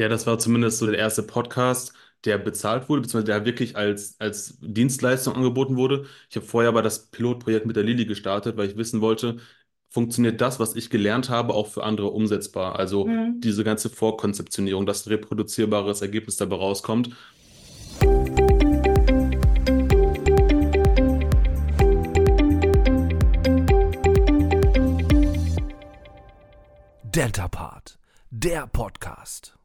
Ja, 0.00 0.08
das 0.08 0.26
war 0.26 0.38
zumindest 0.38 0.78
so 0.78 0.86
der 0.86 0.98
erste 0.98 1.22
Podcast, 1.22 1.92
der 2.24 2.38
bezahlt 2.38 2.88
wurde, 2.88 3.02
beziehungsweise 3.02 3.26
der 3.32 3.44
wirklich 3.44 3.76
als, 3.76 4.18
als 4.18 4.56
Dienstleistung 4.62 5.34
angeboten 5.34 5.76
wurde. 5.76 6.06
Ich 6.30 6.36
habe 6.36 6.46
vorher 6.46 6.70
aber 6.70 6.80
das 6.80 7.10
Pilotprojekt 7.10 7.66
mit 7.66 7.76
der 7.76 7.82
Lilly 7.82 8.06
gestartet, 8.06 8.56
weil 8.56 8.70
ich 8.70 8.78
wissen 8.78 9.02
wollte, 9.02 9.36
funktioniert 9.90 10.40
das, 10.40 10.58
was 10.58 10.74
ich 10.74 10.88
gelernt 10.88 11.28
habe, 11.28 11.52
auch 11.52 11.66
für 11.66 11.84
andere 11.84 12.06
umsetzbar? 12.12 12.78
Also 12.78 13.04
Mhm. 13.04 13.42
diese 13.42 13.62
ganze 13.62 13.90
Vorkonzeptionierung, 13.90 14.86
dass 14.86 15.04
ein 15.04 15.10
reproduzierbares 15.10 16.00
Ergebnis 16.00 16.38
dabei 16.38 16.56
rauskommt. 16.56 17.10
Deltapart, 27.02 27.98
der 28.30 28.66
Podcast. 28.66 29.59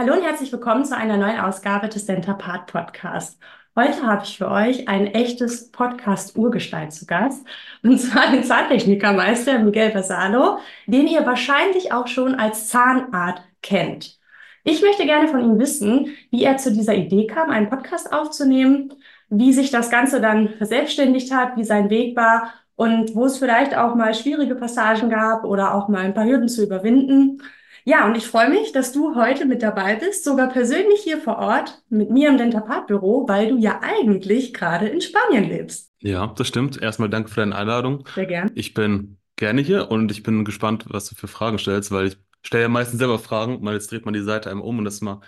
Hallo 0.00 0.14
und 0.14 0.22
herzlich 0.22 0.50
willkommen 0.50 0.86
zu 0.86 0.96
einer 0.96 1.18
neuen 1.18 1.38
Ausgabe 1.38 1.86
des 1.86 2.06
Center 2.06 2.32
Part 2.32 2.72
Podcast. 2.72 3.38
Heute 3.76 4.02
habe 4.02 4.22
ich 4.24 4.38
für 4.38 4.50
euch 4.50 4.88
ein 4.88 5.08
echtes 5.08 5.70
Podcast-Urgestein 5.72 6.90
zu 6.90 7.04
Gast, 7.04 7.46
und 7.82 7.98
zwar 7.98 8.30
den 8.30 8.42
Zahntechnikermeister 8.42 9.58
Miguel 9.58 9.94
Vasalo, 9.94 10.56
den 10.86 11.06
ihr 11.06 11.26
wahrscheinlich 11.26 11.92
auch 11.92 12.06
schon 12.06 12.34
als 12.34 12.68
Zahnarzt 12.68 13.42
kennt. 13.60 14.18
Ich 14.64 14.80
möchte 14.80 15.04
gerne 15.04 15.28
von 15.28 15.44
ihm 15.44 15.58
wissen, 15.58 16.16
wie 16.30 16.44
er 16.44 16.56
zu 16.56 16.72
dieser 16.72 16.94
Idee 16.94 17.26
kam, 17.26 17.50
einen 17.50 17.68
Podcast 17.68 18.10
aufzunehmen, 18.10 18.94
wie 19.28 19.52
sich 19.52 19.70
das 19.70 19.90
Ganze 19.90 20.22
dann 20.22 20.48
verselbstständigt 20.48 21.30
hat, 21.30 21.58
wie 21.58 21.64
sein 21.64 21.90
Weg 21.90 22.16
war 22.16 22.54
und 22.74 23.14
wo 23.14 23.26
es 23.26 23.36
vielleicht 23.36 23.76
auch 23.76 23.94
mal 23.94 24.14
schwierige 24.14 24.54
Passagen 24.54 25.10
gab 25.10 25.44
oder 25.44 25.74
auch 25.74 25.88
mal 25.88 26.00
ein 26.00 26.14
paar 26.14 26.24
Hürden 26.24 26.48
zu 26.48 26.64
überwinden. 26.64 27.42
Ja, 27.84 28.06
und 28.06 28.16
ich 28.16 28.26
freue 28.26 28.50
mich, 28.50 28.72
dass 28.72 28.92
du 28.92 29.14
heute 29.14 29.46
mit 29.46 29.62
dabei 29.62 29.96
bist, 29.96 30.24
sogar 30.24 30.48
persönlich 30.48 31.00
hier 31.02 31.18
vor 31.18 31.38
Ort 31.38 31.82
mit 31.88 32.10
mir 32.10 32.28
im 32.28 32.38
Dentapat-Büro, 32.38 33.26
weil 33.28 33.48
du 33.48 33.56
ja 33.58 33.80
eigentlich 33.82 34.52
gerade 34.52 34.88
in 34.88 35.00
Spanien 35.00 35.44
lebst. 35.44 35.90
Ja, 36.00 36.28
das 36.28 36.48
stimmt. 36.48 36.80
Erstmal 36.80 37.08
danke 37.10 37.30
für 37.30 37.40
deine 37.40 37.54
Einladung. 37.56 38.06
Sehr 38.14 38.26
gern. 38.26 38.50
Ich 38.54 38.74
bin 38.74 39.18
gerne 39.36 39.60
hier 39.62 39.90
und 39.90 40.10
ich 40.10 40.22
bin 40.22 40.44
gespannt, 40.44 40.84
was 40.88 41.08
du 41.08 41.14
für 41.14 41.28
Fragen 41.28 41.58
stellst, 41.58 41.90
weil 41.90 42.06
ich 42.08 42.18
stelle 42.42 42.62
ja 42.64 42.68
meistens 42.68 42.98
selber 42.98 43.18
Fragen, 43.18 43.64
weil 43.64 43.74
jetzt 43.74 43.90
dreht 43.90 44.04
man 44.04 44.14
die 44.14 44.22
Seite 44.22 44.50
einmal 44.50 44.66
um 44.66 44.78
und 44.78 44.84
das 44.84 44.94
ist 44.94 45.00
mal 45.02 45.20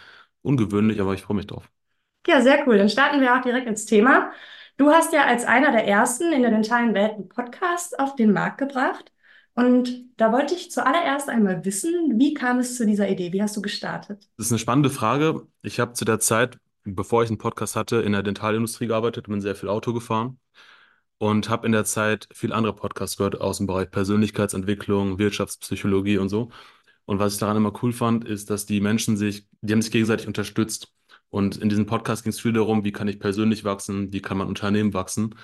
ungewöhnlich, 0.43 1.01
aber 1.01 1.15
ich 1.15 1.23
freue 1.23 1.37
mich 1.37 1.47
drauf. 1.47 1.69
Ja, 2.27 2.41
sehr 2.41 2.67
cool. 2.67 2.79
Dann 2.79 2.89
starten 2.89 3.21
wir 3.21 3.35
auch 3.37 3.43
direkt 3.43 3.67
ins 3.67 3.85
Thema. 3.85 4.33
Du 4.77 4.91
hast 4.91 5.13
ja 5.13 5.25
als 5.27 5.45
einer 5.45 5.73
der 5.73 5.87
ersten 5.87 6.33
in 6.33 6.43
der 6.43 6.51
dentalen 6.51 6.95
Welt 6.95 7.13
einen 7.15 7.29
Podcast 7.29 7.99
auf 7.99 8.17
den 8.17 8.33
Markt 8.33 8.59
gebracht. 8.59 9.13
Und 9.55 10.05
da 10.17 10.33
wollte 10.33 10.55
ich 10.55 10.71
zuallererst 10.71 11.29
einmal 11.29 11.65
wissen, 11.65 12.19
wie 12.19 12.35
kam 12.35 12.59
es 12.59 12.77
zu 12.77 12.87
dieser 12.87 13.09
Idee? 13.09 13.33
Wie 13.33 13.43
hast 13.43 13.57
du 13.57 13.63
gestartet? 13.63 14.29
Das 14.37 14.47
ist 14.47 14.53
eine 14.53 14.59
spannende 14.59 14.91
Frage. 14.91 15.47
Ich 15.63 15.79
habe 15.79 15.93
zu 15.93 16.05
der 16.05 16.21
Zeit, 16.21 16.59
bevor 16.85 17.23
ich 17.23 17.29
einen 17.29 17.39
Podcast 17.39 17.77
hatte, 17.77 17.97
in 17.97 18.13
der 18.13 18.23
Dentalindustrie 18.23 18.87
gearbeitet 18.87 19.29
und 19.29 19.33
bin 19.33 19.41
sehr 19.41 19.55
viel 19.55 19.69
Auto 19.69 19.93
gefahren 19.93 20.39
und 21.19 21.49
habe 21.49 21.67
in 21.67 21.73
der 21.73 21.85
Zeit 21.85 22.29
viel 22.33 22.53
andere 22.53 22.75
Podcasts 22.75 23.17
gehört 23.17 23.41
aus 23.41 23.59
dem 23.59 23.67
Bereich 23.67 23.91
Persönlichkeitsentwicklung, 23.91 25.19
Wirtschaftspsychologie 25.19 26.19
und 26.19 26.29
so. 26.29 26.51
Und 27.05 27.19
was 27.19 27.35
ich 27.35 27.39
daran 27.41 27.57
immer 27.57 27.73
cool 27.83 27.93
fand, 27.93 28.25
ist, 28.25 28.51
dass 28.51 28.67
die 28.67 28.81
Menschen 28.81 29.17
sich, 29.17 29.47
die 29.61 29.73
haben 29.73 29.83
sich 29.83 29.93
gegenseitig 29.93 30.27
unterstützt. 30.27 30.93
Und 31.31 31.57
in 31.59 31.69
diesem 31.69 31.87
Podcast 31.87 32.25
ging 32.25 32.31
es 32.31 32.41
viel 32.41 32.53
darum, 32.53 32.85
wie 32.85 32.93
kann 32.93 33.09
ich 33.09 33.21
persönlich 33.21 33.65
wachsen, 33.65 34.13
wie 34.13 34.21
kann 34.21 34.39
man 34.39 34.49
Unternehmen 34.49 34.95
wachsen. 34.95 35.35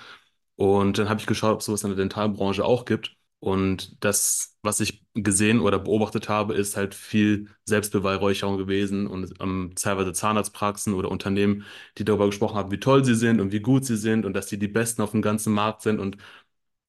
Und 0.55 0.97
dann 0.97 1.09
habe 1.09 1.19
ich 1.19 1.27
geschaut, 1.27 1.53
ob 1.53 1.59
es 1.61 1.65
sowas 1.65 1.83
in 1.83 1.89
der 1.91 1.97
Dentalbranche 1.97 2.65
auch 2.65 2.85
gibt. 2.85 3.15
Und 3.39 4.03
das, 4.03 4.57
was 4.63 4.81
ich 4.81 5.05
gesehen 5.13 5.61
oder 5.61 5.79
beobachtet 5.79 6.27
habe, 6.27 6.53
ist 6.55 6.75
halt 6.75 6.93
viel 6.93 7.47
Selbstbeweihräucherung 7.65 8.57
gewesen 8.57 9.07
und 9.07 9.33
ähm, 9.39 9.71
teilweise 9.75 10.11
Zahnarztpraxen 10.11 10.93
oder 10.93 11.09
Unternehmen, 11.09 11.63
die 11.97 12.03
darüber 12.03 12.25
gesprochen 12.25 12.57
haben, 12.57 12.71
wie 12.71 12.79
toll 12.81 13.05
sie 13.05 13.15
sind 13.15 13.39
und 13.39 13.53
wie 13.53 13.61
gut 13.61 13.85
sie 13.85 13.95
sind 13.95 14.25
und 14.25 14.33
dass 14.33 14.49
sie 14.49 14.59
die 14.59 14.67
Besten 14.67 15.01
auf 15.01 15.11
dem 15.11 15.21
ganzen 15.21 15.53
Markt 15.53 15.81
sind. 15.83 15.99
Und 15.99 16.17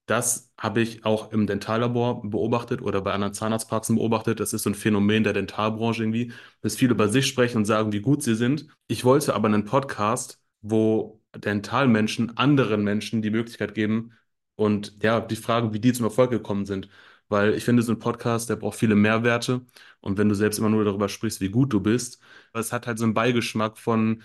das 0.06 0.50
habe 0.59 0.81
ich 0.81 1.05
auch 1.05 1.31
im 1.33 1.47
Dentallabor 1.47 2.22
beobachtet 2.28 2.82
oder 2.82 3.00
bei 3.00 3.12
anderen 3.12 3.32
Zahnarztpraxen 3.34 3.97
beobachtet. 3.97 4.41
Das 4.41 4.53
ist 4.53 4.65
so 4.65 4.71
ein 4.71 4.75
Phänomen 4.75 5.22
der 5.25 5.32
Dentalbranche 5.34 6.03
irgendwie, 6.03 6.32
dass 6.62 6.75
viele 6.77 6.93
über 6.93 7.09
sich 7.09 7.27
sprechen 7.28 7.59
und 7.59 7.65
sagen, 7.65 7.93
wie 7.93 8.00
gut 8.00 8.22
sie 8.25 8.34
sind. 8.34 8.67
Ich 8.88 9.05
wollte 9.05 9.34
aber 9.34 9.47
einen 9.49 9.65
Podcast, 9.65 10.41
wo 10.62 11.21
Dentalmenschen 11.37 12.37
anderen 12.37 12.82
Menschen 12.82 13.22
die 13.22 13.31
Möglichkeit 13.31 13.75
geben 13.75 14.12
und 14.60 14.94
ja, 15.03 15.21
die 15.21 15.37
fragen, 15.37 15.72
wie 15.72 15.81
die 15.81 15.93
zum 15.93 16.04
Erfolg 16.06 16.31
gekommen 16.31 16.66
sind. 16.66 16.88
Weil 17.28 17.54
ich 17.54 17.65
finde, 17.65 17.82
so 17.82 17.93
ein 17.93 17.98
Podcast, 17.98 18.50
der 18.50 18.56
braucht 18.56 18.78
viele 18.78 18.94
Mehrwerte. 18.97 19.62
Und 20.00 20.19
wenn 20.19 20.28
du 20.28 20.34
selbst 20.34 20.59
immer 20.59 20.69
nur 20.69 20.84
darüber 20.84 21.09
sprichst, 21.09 21.41
wie 21.41 21.48
gut 21.50 21.72
du 21.72 21.81
bist, 21.81 22.21
es 22.53 22.72
hat 22.72 22.87
halt 22.87 22.99
so 22.99 23.04
einen 23.04 23.15
Beigeschmack 23.15 23.78
von, 23.78 24.22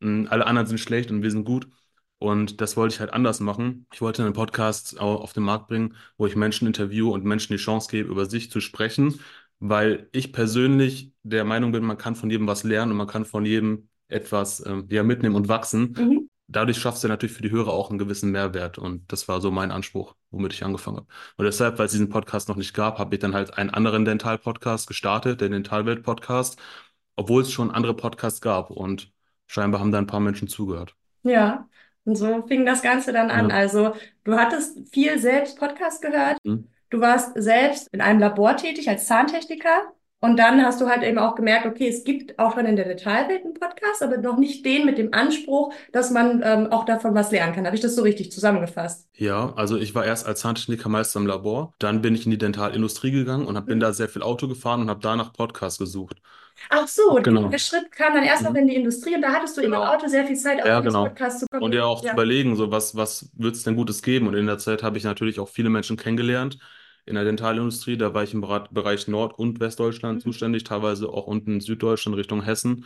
mh, 0.00 0.28
alle 0.30 0.46
anderen 0.46 0.66
sind 0.66 0.78
schlecht 0.80 1.10
und 1.10 1.22
wir 1.22 1.30
sind 1.30 1.44
gut. 1.44 1.68
Und 2.18 2.60
das 2.60 2.76
wollte 2.76 2.94
ich 2.94 3.00
halt 3.00 3.12
anders 3.12 3.40
machen. 3.40 3.86
Ich 3.92 4.00
wollte 4.00 4.22
einen 4.24 4.32
Podcast 4.34 5.00
au- 5.00 5.16
auf 5.16 5.32
den 5.32 5.42
Markt 5.42 5.66
bringen, 5.68 5.96
wo 6.16 6.26
ich 6.26 6.36
Menschen 6.36 6.66
interviewe 6.68 7.08
und 7.10 7.24
Menschen 7.24 7.52
die 7.52 7.58
Chance 7.62 7.88
gebe, 7.90 8.08
über 8.10 8.26
sich 8.26 8.50
zu 8.50 8.60
sprechen, 8.60 9.18
weil 9.58 10.08
ich 10.12 10.32
persönlich 10.32 11.12
der 11.24 11.44
Meinung 11.44 11.72
bin, 11.72 11.84
man 11.84 11.98
kann 11.98 12.14
von 12.14 12.30
jedem 12.30 12.46
was 12.46 12.62
lernen 12.64 12.92
und 12.92 12.98
man 12.98 13.06
kann 13.08 13.24
von 13.24 13.44
jedem 13.44 13.88
etwas 14.08 14.64
ähm, 14.64 14.86
ja, 14.90 15.02
mitnehmen 15.02 15.34
und 15.36 15.48
wachsen. 15.48 15.94
Mhm. 15.98 16.28
Dadurch 16.48 16.78
schaffst 16.78 17.02
du 17.02 17.08
natürlich 17.08 17.34
für 17.34 17.42
die 17.42 17.50
Hörer 17.50 17.72
auch 17.72 17.90
einen 17.90 17.98
gewissen 17.98 18.30
Mehrwert. 18.30 18.78
Und 18.78 19.10
das 19.10 19.28
war 19.28 19.40
so 19.40 19.50
mein 19.50 19.70
Anspruch, 19.70 20.14
womit 20.30 20.52
ich 20.52 20.64
angefangen 20.64 20.98
habe. 20.98 21.06
Und 21.36 21.44
deshalb, 21.44 21.78
weil 21.78 21.86
es 21.86 21.92
diesen 21.92 22.08
Podcast 22.08 22.48
noch 22.48 22.56
nicht 22.56 22.74
gab, 22.74 22.98
habe 22.98 23.14
ich 23.14 23.20
dann 23.20 23.34
halt 23.34 23.56
einen 23.56 23.70
anderen 23.70 24.04
Dental-Podcast 24.04 24.86
gestartet, 24.86 25.40
den 25.40 25.52
Dentalwelt-Podcast, 25.52 26.60
obwohl 27.16 27.42
es 27.42 27.52
schon 27.52 27.70
andere 27.70 27.94
Podcasts 27.94 28.40
gab. 28.40 28.70
Und 28.70 29.12
scheinbar 29.46 29.80
haben 29.80 29.92
da 29.92 29.98
ein 29.98 30.06
paar 30.06 30.20
Menschen 30.20 30.48
zugehört. 30.48 30.94
Ja, 31.22 31.68
und 32.04 32.16
so 32.16 32.46
fing 32.46 32.66
das 32.66 32.82
Ganze 32.82 33.12
dann 33.12 33.30
an. 33.30 33.50
Ja. 33.50 33.56
Also, 33.56 33.94
du 34.24 34.34
hattest 34.34 34.78
viel 34.92 35.18
selbst 35.18 35.58
Podcast 35.58 36.02
gehört. 36.02 36.38
Hm. 36.44 36.68
Du 36.90 37.00
warst 37.00 37.32
selbst 37.36 37.88
in 37.88 38.00
einem 38.00 38.20
Labor 38.20 38.56
tätig 38.56 38.88
als 38.88 39.06
Zahntechniker. 39.06 39.92
Und 40.24 40.36
dann 40.38 40.64
hast 40.64 40.80
du 40.80 40.86
halt 40.88 41.02
eben 41.02 41.18
auch 41.18 41.34
gemerkt, 41.34 41.66
okay, 41.66 41.88
es 41.88 42.04
gibt 42.04 42.38
auch 42.38 42.54
schon 42.54 42.64
in 42.64 42.76
der 42.76 42.84
Detailwelt 42.84 43.44
einen 43.44 43.54
Podcast, 43.54 44.04
aber 44.04 44.18
noch 44.18 44.38
nicht 44.38 44.64
den 44.64 44.86
mit 44.86 44.96
dem 44.96 45.12
Anspruch, 45.12 45.74
dass 45.90 46.12
man 46.12 46.40
ähm, 46.44 46.68
auch 46.70 46.84
davon 46.84 47.12
was 47.16 47.32
lernen 47.32 47.52
kann. 47.54 47.66
Habe 47.66 47.74
ich 47.74 47.82
das 47.82 47.96
so 47.96 48.02
richtig 48.02 48.30
zusammengefasst? 48.30 49.08
Ja, 49.16 49.52
also 49.56 49.76
ich 49.76 49.96
war 49.96 50.04
erst 50.04 50.24
als 50.28 50.38
Zahntechnikermeister 50.40 51.18
im 51.18 51.26
Labor, 51.26 51.74
dann 51.80 52.02
bin 52.02 52.14
ich 52.14 52.24
in 52.24 52.30
die 52.30 52.38
Dentalindustrie 52.38 53.10
gegangen 53.10 53.46
und 53.46 53.56
hab, 53.56 53.66
bin 53.66 53.80
da 53.80 53.92
sehr 53.92 54.08
viel 54.08 54.22
Auto 54.22 54.46
gefahren 54.46 54.80
und 54.82 54.90
habe 54.90 55.00
danach 55.02 55.32
Podcasts 55.32 55.80
gesucht. 55.80 56.22
Ach 56.70 56.86
so, 56.86 57.14
Genau. 57.22 57.48
der 57.48 57.58
Schritt 57.58 57.90
kam 57.90 58.14
dann 58.14 58.22
erst 58.22 58.42
noch 58.44 58.50
Mhm. 58.50 58.56
in 58.58 58.66
die 58.68 58.76
Industrie 58.76 59.16
und 59.16 59.22
da 59.22 59.32
hattest 59.32 59.56
du 59.56 59.62
Genau. 59.62 59.82
im 59.82 59.88
Auto 59.88 60.06
sehr 60.06 60.24
viel 60.24 60.36
Zeit, 60.36 60.62
auch 60.62 60.66
Ja, 60.66 60.78
genau. 60.80 61.04
Podcast 61.06 61.40
zu 61.40 61.46
kommen. 61.50 61.64
Und 61.64 61.74
ja 61.74 61.84
auch 61.84 62.00
Ja. 62.04 62.10
zu 62.10 62.14
überlegen, 62.14 62.54
so 62.54 62.70
was, 62.70 62.94
was 62.94 63.28
wird 63.36 63.56
es 63.56 63.64
denn 63.64 63.74
Gutes 63.74 64.02
geben? 64.02 64.28
Und 64.28 64.34
in 64.34 64.46
der 64.46 64.58
Zeit 64.58 64.84
habe 64.84 64.98
ich 64.98 65.04
natürlich 65.04 65.40
auch 65.40 65.48
viele 65.48 65.68
Menschen 65.70 65.96
kennengelernt 65.96 66.58
in 67.06 67.14
der 67.14 67.24
Dentalindustrie. 67.24 67.96
Da 67.96 68.14
war 68.14 68.22
ich 68.24 68.34
im 68.34 68.40
Bereich 68.42 69.08
Nord- 69.08 69.38
und 69.38 69.60
Westdeutschland 69.60 70.18
Mhm. 70.18 70.20
zuständig, 70.22 70.64
teilweise 70.64 71.08
auch 71.08 71.26
unten 71.26 71.54
in 71.54 71.60
Süddeutschland 71.60 72.16
Richtung 72.16 72.42
Hessen. 72.42 72.84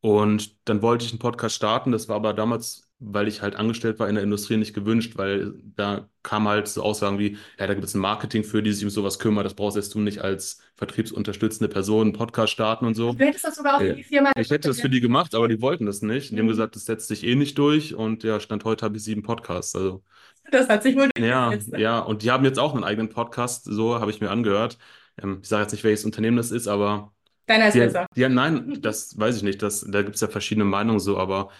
Und 0.00 0.56
dann 0.68 0.82
wollte 0.82 1.04
ich 1.06 1.12
einen 1.12 1.18
Podcast 1.18 1.56
starten. 1.56 1.90
Das 1.92 2.08
war 2.08 2.16
aber 2.16 2.34
damals, 2.34 2.90
weil 2.98 3.26
ich 3.26 3.40
halt 3.42 3.56
angestellt 3.56 3.98
war 3.98 4.08
in 4.08 4.14
der 4.16 4.24
Industrie, 4.24 4.56
nicht 4.58 4.74
gewünscht, 4.74 5.14
weil 5.16 5.54
da 5.76 6.08
kam 6.22 6.46
halt 6.46 6.68
so 6.68 6.82
Aussagen 6.82 7.18
wie, 7.18 7.38
ja, 7.58 7.66
da 7.66 7.72
gibt 7.74 7.86
es 7.86 7.94
ein 7.94 8.00
Marketing 8.00 8.44
für, 8.44 8.62
die 8.62 8.72
sich 8.72 8.84
um 8.84 8.90
sowas 8.90 9.18
kümmert. 9.18 9.46
Das 9.46 9.54
brauchst 9.54 9.76
jetzt 9.76 9.94
du 9.94 10.00
nicht 10.00 10.20
als 10.20 10.60
vertriebsunterstützende 10.76 11.72
Person 11.72 12.02
einen 12.08 12.12
Podcast 12.12 12.52
starten 12.52 12.84
und 12.86 12.94
so. 12.94 13.12
Du 13.14 13.24
hättest 13.24 13.44
das 13.44 13.56
sogar 13.56 13.76
auch 13.76 13.80
für 13.80 13.94
die 13.94 14.04
Firma. 14.04 14.30
Ich 14.36 14.50
hätte 14.50 14.68
das 14.68 14.80
für 14.80 14.90
die 14.90 15.00
gemacht, 15.00 15.34
aber 15.34 15.48
die 15.48 15.60
wollten 15.62 15.86
das 15.86 16.02
nicht. 16.02 16.30
Die 16.32 16.36
haben 16.38 16.44
Mhm. 16.44 16.50
gesagt, 16.50 16.76
das 16.76 16.84
setzt 16.84 17.08
sich 17.08 17.24
eh 17.24 17.34
nicht 17.34 17.56
durch. 17.56 17.94
Und 17.94 18.24
ja, 18.24 18.40
Stand 18.40 18.64
heute 18.64 18.84
habe 18.84 18.96
ich 18.98 19.04
sieben 19.04 19.22
Podcasts. 19.22 19.74
Also, 19.74 20.02
Das 20.50 20.68
hat 20.68 20.82
sich 20.82 20.96
wohl 20.96 21.10
ja, 21.18 21.48
durchgesetzt. 21.48 21.78
ja. 21.78 21.98
Und 22.00 22.22
die 22.22 22.30
haben 22.30 22.44
jetzt 22.44 22.58
auch 22.58 22.74
einen 22.74 22.84
eigenen 22.84 23.08
Podcast. 23.08 23.64
So 23.64 24.00
habe 24.00 24.10
ich 24.10 24.20
mir 24.20 24.30
angehört. 24.30 24.78
Ähm, 25.20 25.40
ich 25.42 25.48
sage 25.48 25.62
jetzt 25.62 25.72
nicht, 25.72 25.84
welches 25.84 26.04
Unternehmen 26.04 26.36
das 26.36 26.50
ist, 26.50 26.68
aber 26.68 27.12
Deiner 27.46 27.68
ist 27.68 27.74
die, 27.74 27.80
besser. 27.80 28.06
die, 28.16 28.28
nein, 28.28 28.78
das 28.80 29.18
weiß 29.18 29.36
ich 29.36 29.42
nicht. 29.42 29.62
Das, 29.62 29.86
da 29.88 30.02
gibt 30.02 30.14
es 30.14 30.20
ja 30.20 30.28
verschiedene 30.28 30.64
Meinungen 30.64 31.00
so, 31.00 31.18
aber 31.18 31.50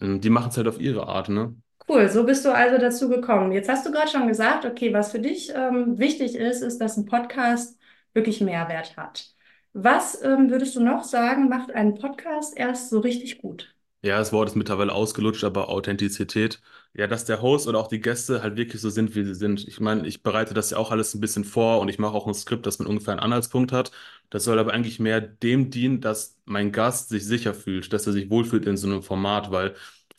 ähm, 0.00 0.20
die 0.20 0.30
machen 0.30 0.50
es 0.50 0.56
halt 0.56 0.68
auf 0.68 0.80
ihre 0.80 1.06
Art, 1.06 1.28
ne? 1.28 1.54
Cool, 1.88 2.08
so 2.08 2.24
bist 2.24 2.44
du 2.46 2.54
also 2.54 2.78
dazu 2.78 3.08
gekommen. 3.10 3.52
Jetzt 3.52 3.68
hast 3.68 3.84
du 3.86 3.92
gerade 3.92 4.08
schon 4.10 4.26
gesagt, 4.26 4.64
okay, 4.64 4.92
was 4.94 5.12
für 5.12 5.18
dich 5.18 5.52
ähm, 5.54 5.98
wichtig 5.98 6.34
ist, 6.34 6.62
ist, 6.62 6.78
dass 6.80 6.96
ein 6.96 7.04
Podcast 7.04 7.78
wirklich 8.14 8.40
Mehrwert 8.40 8.96
hat. 8.96 9.34
Was 9.74 10.22
ähm, 10.22 10.50
würdest 10.50 10.76
du 10.76 10.80
noch 10.80 11.04
sagen, 11.04 11.48
macht 11.48 11.72
einen 11.72 11.94
Podcast 11.94 12.56
erst 12.56 12.88
so 12.88 13.00
richtig 13.00 13.38
gut? 13.38 13.73
Ja, 14.04 14.18
das 14.18 14.32
Wort 14.34 14.50
ist 14.50 14.54
mittlerweile 14.54 14.92
ausgelutscht, 14.92 15.44
aber 15.44 15.70
Authentizität. 15.70 16.60
Ja, 16.92 17.06
dass 17.06 17.24
der 17.24 17.40
Host 17.40 17.66
oder 17.66 17.78
auch 17.78 17.88
die 17.88 18.00
Gäste 18.00 18.42
halt 18.42 18.54
wirklich 18.56 18.82
so 18.82 18.90
sind, 18.90 19.14
wie 19.14 19.24
sie 19.24 19.34
sind. 19.34 19.66
Ich 19.66 19.80
meine, 19.80 20.06
ich 20.06 20.22
bereite 20.22 20.52
das 20.52 20.68
ja 20.70 20.76
auch 20.76 20.90
alles 20.90 21.14
ein 21.14 21.20
bisschen 21.20 21.44
vor 21.44 21.80
und 21.80 21.88
ich 21.88 21.98
mache 21.98 22.12
auch 22.14 22.26
ein 22.26 22.34
Skript, 22.34 22.66
das 22.66 22.78
man 22.78 22.86
ungefähr 22.86 23.12
einen 23.14 23.20
Anhaltspunkt 23.20 23.72
hat. 23.72 23.92
Das 24.28 24.44
soll 24.44 24.58
aber 24.58 24.74
eigentlich 24.74 25.00
mehr 25.00 25.22
dem 25.22 25.70
dienen, 25.70 26.02
dass 26.02 26.38
mein 26.44 26.70
Gast 26.70 27.08
sich 27.08 27.24
sicher 27.24 27.54
fühlt, 27.54 27.92
dass 27.94 28.06
er 28.06 28.12
sich 28.12 28.28
wohlfühlt 28.28 28.66
in 28.66 28.76
so 28.76 28.86
einem 28.86 29.02
Format, 29.02 29.50
weil 29.50 29.74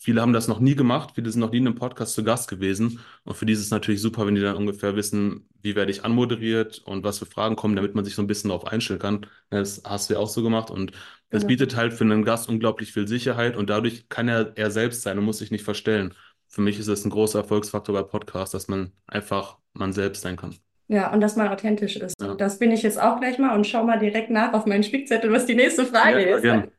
viele 0.05 0.21
haben 0.21 0.33
das 0.33 0.47
noch 0.47 0.59
nie 0.59 0.75
gemacht, 0.75 1.11
viele 1.15 1.29
sind 1.31 1.41
noch 1.41 1.51
nie 1.51 1.57
in 1.57 1.67
einem 1.67 1.75
Podcast 1.75 2.13
zu 2.13 2.23
Gast 2.23 2.47
gewesen. 2.49 2.99
Und 3.23 3.35
für 3.35 3.45
die 3.45 3.53
ist 3.53 3.59
es 3.59 3.71
natürlich 3.71 4.01
super, 4.01 4.25
wenn 4.25 4.35
die 4.35 4.41
dann 4.41 4.55
ungefähr 4.55 4.95
wissen, 4.95 5.49
wie 5.61 5.75
werde 5.75 5.91
ich 5.91 6.05
anmoderiert 6.05 6.79
und 6.85 7.03
was 7.03 7.19
für 7.19 7.25
Fragen 7.25 7.55
kommen, 7.55 7.75
damit 7.75 7.95
man 7.95 8.05
sich 8.05 8.15
so 8.15 8.21
ein 8.21 8.27
bisschen 8.27 8.49
darauf 8.49 8.65
einstellen 8.67 8.99
kann. 8.99 9.25
Das 9.49 9.81
hast 9.85 10.09
du 10.09 10.13
ja 10.13 10.19
auch 10.19 10.29
so 10.29 10.43
gemacht. 10.43 10.69
Und 10.71 10.91
das 11.29 11.41
Genau. 11.41 11.47
bietet 11.47 11.75
halt 11.75 11.93
für 11.93 12.03
einen 12.03 12.23
Gast 12.23 12.47
unglaublich 12.49 12.93
viel 12.93 13.07
Sicherheit 13.07 13.57
und 13.57 13.69
dadurch 13.69 14.07
kann 14.09 14.27
er 14.29 14.53
er 14.55 14.71
selbst 14.71 15.01
sein 15.01 15.17
und 15.17 15.25
muss 15.25 15.39
sich 15.39 15.51
nicht 15.51 15.63
verstellen. 15.65 16.13
Für 16.47 16.61
mich 16.61 16.79
ist 16.79 16.87
es 16.87 17.03
ein 17.03 17.09
großer 17.09 17.39
Erfolgsfaktor 17.39 17.93
bei 17.95 18.03
Podcasts, 18.03 18.51
dass 18.53 18.67
man 18.67 18.91
einfach 19.07 19.57
man 19.73 19.91
selbst 19.91 20.21
sein 20.21 20.37
kann. 20.37 20.55
Ja, 20.87 21.11
und 21.11 21.19
dass 21.19 21.35
man 21.35 21.47
authentisch 21.47 21.95
ist. 21.95 22.15
Ja. 22.21 22.35
Das 22.35 22.59
bin 22.59 22.71
ich 22.71 22.83
jetzt 22.83 23.01
auch 23.01 23.19
gleich 23.19 23.39
mal 23.39 23.55
und 23.55 23.65
schau 23.65 23.83
mal 23.83 23.97
direkt 23.97 24.29
nach 24.29 24.53
auf 24.53 24.67
meinen 24.67 24.83
Spickzettel, 24.83 25.31
was 25.31 25.47
die 25.47 25.55
nächste 25.55 25.83
Frage 25.85 26.29
Ja, 26.29 26.35
ist. 26.35 26.43
gern. 26.43 26.71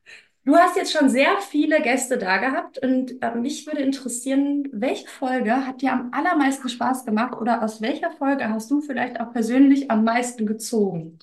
Du 0.46 0.56
hast 0.56 0.76
jetzt 0.76 0.92
schon 0.92 1.10
sehr 1.10 1.38
viele 1.42 1.82
Gäste 1.82 2.16
da 2.18 2.38
gehabt 2.38 2.78
und 2.78 3.20
äh, 3.22 3.34
mich 3.34 3.66
würde 3.66 3.82
interessieren, 3.82 4.66
welche 4.72 5.06
Folge 5.08 5.66
hat 5.66 5.82
dir 5.82 5.92
am 5.92 6.10
allermeisten 6.12 6.68
Spaß 6.70 7.04
gemacht 7.04 7.34
oder 7.34 7.62
aus 7.62 7.82
welcher 7.82 8.12
Folge 8.12 8.48
hast 8.48 8.70
du 8.70 8.80
vielleicht 8.80 9.20
auch 9.20 9.32
persönlich 9.32 9.90
am 9.90 10.04
meisten 10.04 10.46
gezogen? 10.46 11.18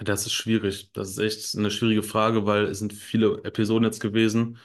Das 0.00 0.26
ist 0.26 0.32
schwierig. 0.32 0.90
Das 0.92 1.10
ist 1.10 1.18
echt 1.18 1.56
eine 1.58 1.70
schwierige 1.70 2.02
Frage, 2.02 2.46
weil 2.46 2.64
es 2.66 2.78
sind 2.78 2.92
viele 2.92 3.42
Episoden 3.44 3.84
jetzt 3.84 4.00
gewesen. 4.00 4.58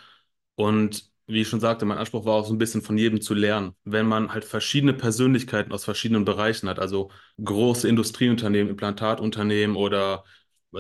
Und 0.55 1.11
wie 1.27 1.41
ich 1.41 1.47
schon 1.49 1.59
sagte, 1.59 1.85
mein 1.85 1.97
Anspruch 1.97 2.25
war 2.25 2.35
auch 2.35 2.45
so 2.47 2.53
ein 2.53 2.57
bisschen 2.57 2.81
von 2.81 2.97
jedem 2.97 3.21
zu 3.21 3.33
lernen. 3.33 3.73
Wenn 3.83 4.07
man 4.07 4.31
halt 4.33 4.45
verschiedene 4.45 4.93
Persönlichkeiten 4.93 5.71
aus 5.73 5.83
verschiedenen 5.85 6.25
Bereichen 6.25 6.69
hat, 6.69 6.79
also 6.79 7.11
große 7.43 7.87
Industrieunternehmen, 7.89 8.69
Implantatunternehmen 8.71 9.75
oder 9.75 10.23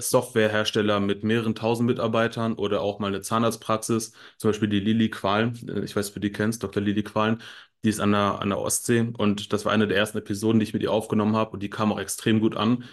Softwarehersteller 0.01 0.99
mit 0.99 1.23
mehreren 1.23 1.55
tausend 1.55 1.87
Mitarbeitern 1.87 2.53
oder 2.53 2.81
auch 2.81 2.99
mal 2.99 3.07
eine 3.07 3.21
Zahnarztpraxis, 3.21 4.13
zum 4.37 4.49
Beispiel 4.51 4.69
die 4.69 4.79
Lilly 4.79 5.09
Qualen, 5.09 5.67
äh, 5.69 5.81
ich 5.83 5.95
weiß, 5.95 6.09
ob 6.09 6.13
du 6.15 6.19
die 6.21 6.31
kennst, 6.31 6.63
Dr. 6.63 6.81
Lilly 6.83 7.03
Qualen, 7.03 7.41
die 7.83 7.89
ist 7.89 7.99
an 7.99 8.11
der, 8.11 8.39
an 8.41 8.49
der 8.49 8.59
Ostsee 8.59 9.11
und 9.17 9.53
das 9.53 9.65
war 9.65 9.71
eine 9.71 9.87
der 9.87 9.97
ersten 9.97 10.17
Episoden, 10.17 10.59
die 10.59 10.63
ich 10.65 10.73
mit 10.73 10.83
ihr 10.83 10.91
aufgenommen 10.91 11.35
habe 11.35 11.51
und 11.51 11.61
die 11.63 11.69
kam 11.69 11.91
auch 11.91 11.99
extrem 11.99 12.39
gut 12.39 12.55
an. 12.57 12.83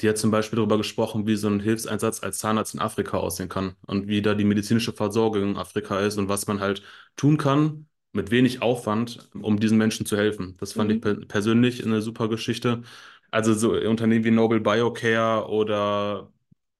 Die 0.00 0.08
hat 0.08 0.18
zum 0.18 0.30
Beispiel 0.32 0.56
darüber 0.56 0.76
gesprochen, 0.76 1.26
wie 1.26 1.36
so 1.36 1.48
ein 1.48 1.60
Hilfseinsatz 1.60 2.22
als 2.22 2.38
Zahnarzt 2.38 2.74
in 2.74 2.80
Afrika 2.80 3.16
aussehen 3.18 3.48
kann 3.48 3.76
und 3.86 4.08
wie 4.08 4.22
da 4.22 4.34
die 4.34 4.44
medizinische 4.44 4.92
Versorgung 4.92 5.42
in 5.50 5.56
Afrika 5.56 6.00
ist 6.00 6.18
und 6.18 6.28
was 6.28 6.46
man 6.48 6.60
halt 6.60 6.82
tun 7.16 7.36
kann 7.36 7.86
mit 8.12 8.30
wenig 8.30 8.60
Aufwand, 8.62 9.30
um 9.40 9.60
diesen 9.60 9.78
Menschen 9.78 10.04
zu 10.06 10.16
helfen. 10.16 10.56
Das 10.58 10.72
fand 10.72 10.90
ich 10.90 10.96
Mhm. 10.98 11.00
per 11.00 11.14
persönlich 11.26 11.84
eine 11.84 12.02
super 12.02 12.28
Geschichte. 12.28 12.82
Also 13.30 13.54
so 13.54 13.72
Unternehmen 13.72 14.24
wie 14.24 14.30
Nobel 14.32 14.60
Biocare 14.60 15.48
oder 15.48 16.32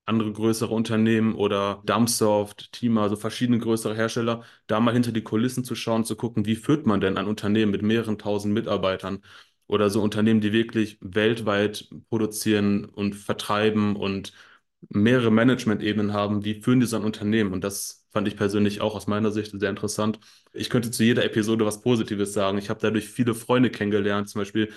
andere 0.06 0.32
größere 0.32 0.72
Unternehmen 0.74 1.34
oder 1.34 1.82
Dumpsoft, 1.86 2.72
Tima, 2.72 3.08
so 3.08 3.16
verschiedene 3.16 3.58
größere 3.58 3.94
Hersteller, 3.94 4.44
da 4.66 4.80
mal 4.80 4.92
hinter 4.92 5.12
die 5.12 5.22
Kulissen 5.22 5.64
zu 5.64 5.74
schauen, 5.74 6.04
zu 6.04 6.16
gucken, 6.16 6.46
wie 6.46 6.56
führt 6.56 6.86
man 6.86 7.00
denn 7.00 7.16
ein 7.16 7.26
Unternehmen 7.26 7.72
mit 7.72 7.82
mehreren 7.82 8.18
tausend 8.18 8.54
Mitarbeitern? 8.54 9.22
Oder 9.66 9.88
so 9.90 10.02
Unternehmen, 10.02 10.40
die 10.42 10.52
wirklich 10.52 10.98
weltweit 11.00 11.88
produzieren 12.10 12.84
und 12.84 13.14
vertreiben 13.14 13.96
und 13.96 14.32
mehrere 14.90 15.30
Management-Ebenen 15.30 16.12
haben, 16.12 16.44
wie 16.44 16.60
führen 16.60 16.80
die 16.80 16.86
so 16.86 16.96
ein 16.96 17.04
Unternehmen? 17.04 17.52
Und 17.52 17.64
das 17.64 18.06
fand 18.12 18.28
ich 18.28 18.36
persönlich 18.36 18.80
auch 18.80 18.94
aus 18.94 19.06
meiner 19.06 19.30
Sicht 19.32 19.58
sehr 19.58 19.70
interessant. 19.70 20.18
Ich 20.52 20.70
könnte 20.70 20.90
zu 20.90 21.02
jeder 21.02 21.24
Episode 21.24 21.64
was 21.66 21.80
Positives 21.82 22.32
sagen. 22.32 22.58
Ich 22.58 22.68
habe 22.70 22.80
dadurch 22.80 23.08
viele 23.08 23.34
Freunde 23.34 23.70
kennengelernt, 23.70 24.28
zum 24.28 24.40
Beispiel 24.40 24.72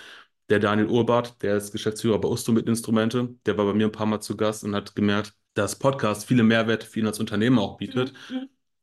der 0.49 0.59
Daniel 0.59 0.87
Urbart, 0.87 1.41
der 1.41 1.57
ist 1.57 1.71
Geschäftsführer 1.71 2.19
bei 2.19 2.29
Usto 2.29 2.51
mit 2.51 2.67
Instrumente, 2.67 3.35
der 3.45 3.57
war 3.57 3.65
bei 3.65 3.73
mir 3.73 3.87
ein 3.87 3.91
paar 3.91 4.05
Mal 4.05 4.21
zu 4.21 4.37
Gast 4.37 4.63
und 4.63 4.75
hat 4.75 4.95
gemerkt, 4.95 5.33
dass 5.53 5.77
Podcast 5.77 6.25
viele 6.25 6.43
Mehrwerte 6.43 6.85
für 6.87 6.99
ihn 6.99 7.07
als 7.07 7.19
Unternehmen 7.19 7.59
auch 7.59 7.77
bietet. 7.77 8.13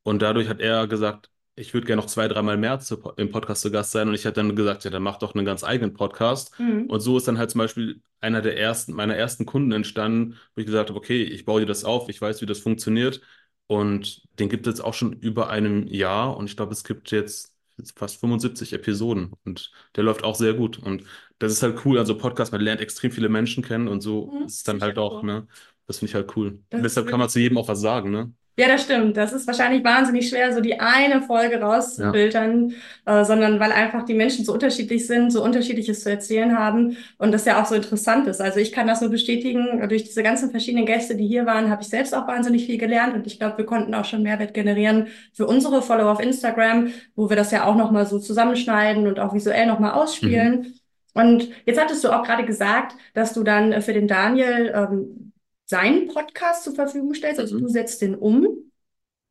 Und 0.02 0.22
dadurch 0.22 0.48
hat 0.48 0.60
er 0.60 0.86
gesagt, 0.86 1.30
ich 1.56 1.72
würde 1.72 1.86
gerne 1.86 2.02
noch 2.02 2.08
zwei, 2.08 2.26
dreimal 2.28 2.56
mehr 2.56 2.80
zu, 2.80 2.96
im 3.16 3.30
Podcast 3.30 3.62
zu 3.62 3.70
Gast 3.70 3.92
sein. 3.92 4.08
Und 4.08 4.14
ich 4.14 4.26
hatte 4.26 4.42
dann 4.42 4.56
gesagt, 4.56 4.84
ja, 4.84 4.90
dann 4.90 5.02
mach 5.02 5.18
doch 5.18 5.34
einen 5.34 5.46
ganz 5.46 5.62
eigenen 5.62 5.94
Podcast. 5.94 6.58
Mhm. 6.58 6.86
Und 6.86 7.00
so 7.00 7.16
ist 7.16 7.28
dann 7.28 7.38
halt 7.38 7.50
zum 7.50 7.60
Beispiel 7.60 8.02
einer 8.20 8.42
der 8.42 8.58
ersten, 8.58 8.92
meiner 8.92 9.16
ersten 9.16 9.46
Kunden 9.46 9.72
entstanden, 9.72 10.36
wo 10.54 10.60
ich 10.60 10.66
gesagt 10.66 10.88
habe, 10.90 10.98
okay, 10.98 11.22
ich 11.22 11.44
baue 11.44 11.60
dir 11.60 11.66
das 11.66 11.84
auf, 11.84 12.08
ich 12.08 12.20
weiß, 12.20 12.42
wie 12.42 12.46
das 12.46 12.58
funktioniert. 12.58 13.20
Und 13.66 14.22
den 14.38 14.48
gibt 14.48 14.66
es 14.66 14.80
auch 14.80 14.94
schon 14.94 15.12
über 15.12 15.48
einem 15.48 15.86
Jahr. 15.86 16.36
Und 16.36 16.46
ich 16.50 16.56
glaube, 16.56 16.72
es 16.72 16.84
gibt 16.84 17.10
jetzt 17.12 17.53
fast 17.96 18.18
75 18.20 18.72
Episoden. 18.72 19.32
Und 19.44 19.72
der 19.96 20.04
läuft 20.04 20.24
auch 20.24 20.34
sehr 20.34 20.54
gut. 20.54 20.78
Und 20.78 21.04
das 21.38 21.52
ist 21.52 21.62
halt 21.62 21.84
cool. 21.84 21.98
Also 21.98 22.16
Podcast, 22.18 22.52
man 22.52 22.60
lernt 22.60 22.80
extrem 22.80 23.10
viele 23.12 23.28
Menschen 23.28 23.62
kennen 23.64 23.88
und 23.88 24.00
so 24.00 24.32
Mhm, 24.32 24.46
ist 24.46 24.56
es 24.58 24.62
dann 24.64 24.80
halt 24.80 24.98
auch, 24.98 25.22
cool. 25.22 25.22
ne? 25.22 25.46
Das 25.86 25.98
finde 25.98 26.10
ich 26.10 26.14
halt 26.14 26.36
cool. 26.36 26.62
Das 26.70 26.82
deshalb 26.82 27.06
kann 27.08 27.18
man 27.20 27.28
zu 27.28 27.40
jedem 27.40 27.58
auch 27.58 27.68
was 27.68 27.80
sagen, 27.80 28.10
ne? 28.10 28.32
Ja, 28.56 28.68
das 28.68 28.84
stimmt. 28.84 29.16
Das 29.16 29.32
ist 29.32 29.48
wahrscheinlich 29.48 29.82
wahnsinnig 29.82 30.28
schwer, 30.28 30.52
so 30.54 30.60
die 30.60 30.78
eine 30.78 31.22
Folge 31.22 31.60
rauszufiltern, 31.60 32.72
äh, 33.04 33.24
sondern 33.24 33.58
weil 33.58 33.72
einfach 33.72 34.04
die 34.04 34.14
Menschen 34.14 34.44
so 34.44 34.52
unterschiedlich 34.52 35.08
sind, 35.08 35.32
so 35.32 35.42
unterschiedliches 35.42 36.04
zu 36.04 36.10
erzählen 36.10 36.56
haben 36.56 36.96
und 37.18 37.32
das 37.32 37.46
ja 37.46 37.60
auch 37.60 37.66
so 37.66 37.74
interessant 37.74 38.28
ist. 38.28 38.40
Also 38.40 38.60
ich 38.60 38.70
kann 38.70 38.86
das 38.86 39.00
nur 39.00 39.10
bestätigen. 39.10 39.86
Durch 39.88 40.04
diese 40.04 40.22
ganzen 40.22 40.50
verschiedenen 40.52 40.86
Gäste, 40.86 41.16
die 41.16 41.26
hier 41.26 41.46
waren, 41.46 41.68
habe 41.68 41.82
ich 41.82 41.88
selbst 41.88 42.14
auch 42.14 42.28
wahnsinnig 42.28 42.66
viel 42.66 42.78
gelernt 42.78 43.14
und 43.14 43.26
ich 43.26 43.40
glaube, 43.40 43.58
wir 43.58 43.66
konnten 43.66 43.92
auch 43.92 44.04
schon 44.04 44.22
Mehrwert 44.22 44.54
generieren 44.54 45.08
für 45.32 45.46
unsere 45.46 45.82
Follower 45.82 46.12
auf 46.12 46.20
Instagram, 46.20 46.92
wo 47.16 47.28
wir 47.28 47.36
das 47.36 47.50
ja 47.50 47.64
auch 47.64 47.74
nochmal 47.74 48.06
so 48.06 48.20
zusammenschneiden 48.20 49.08
und 49.08 49.18
auch 49.18 49.34
visuell 49.34 49.66
nochmal 49.66 49.92
ausspielen. 49.92 50.74
Und 51.12 51.48
jetzt 51.64 51.80
hattest 51.80 52.04
du 52.04 52.10
auch 52.10 52.24
gerade 52.24 52.44
gesagt, 52.44 52.94
dass 53.14 53.32
du 53.32 53.42
dann 53.42 53.72
äh, 53.72 53.80
für 53.80 53.92
den 53.92 54.08
Daniel 54.08 54.72
ähm, 54.74 55.32
seinen 55.66 56.08
Podcast 56.08 56.64
zur 56.64 56.74
Verfügung 56.74 57.14
stellst. 57.14 57.40
Also 57.40 57.56
Mhm. 57.56 57.62
du 57.62 57.68
setzt 57.68 58.02
den 58.02 58.14
um. 58.14 58.46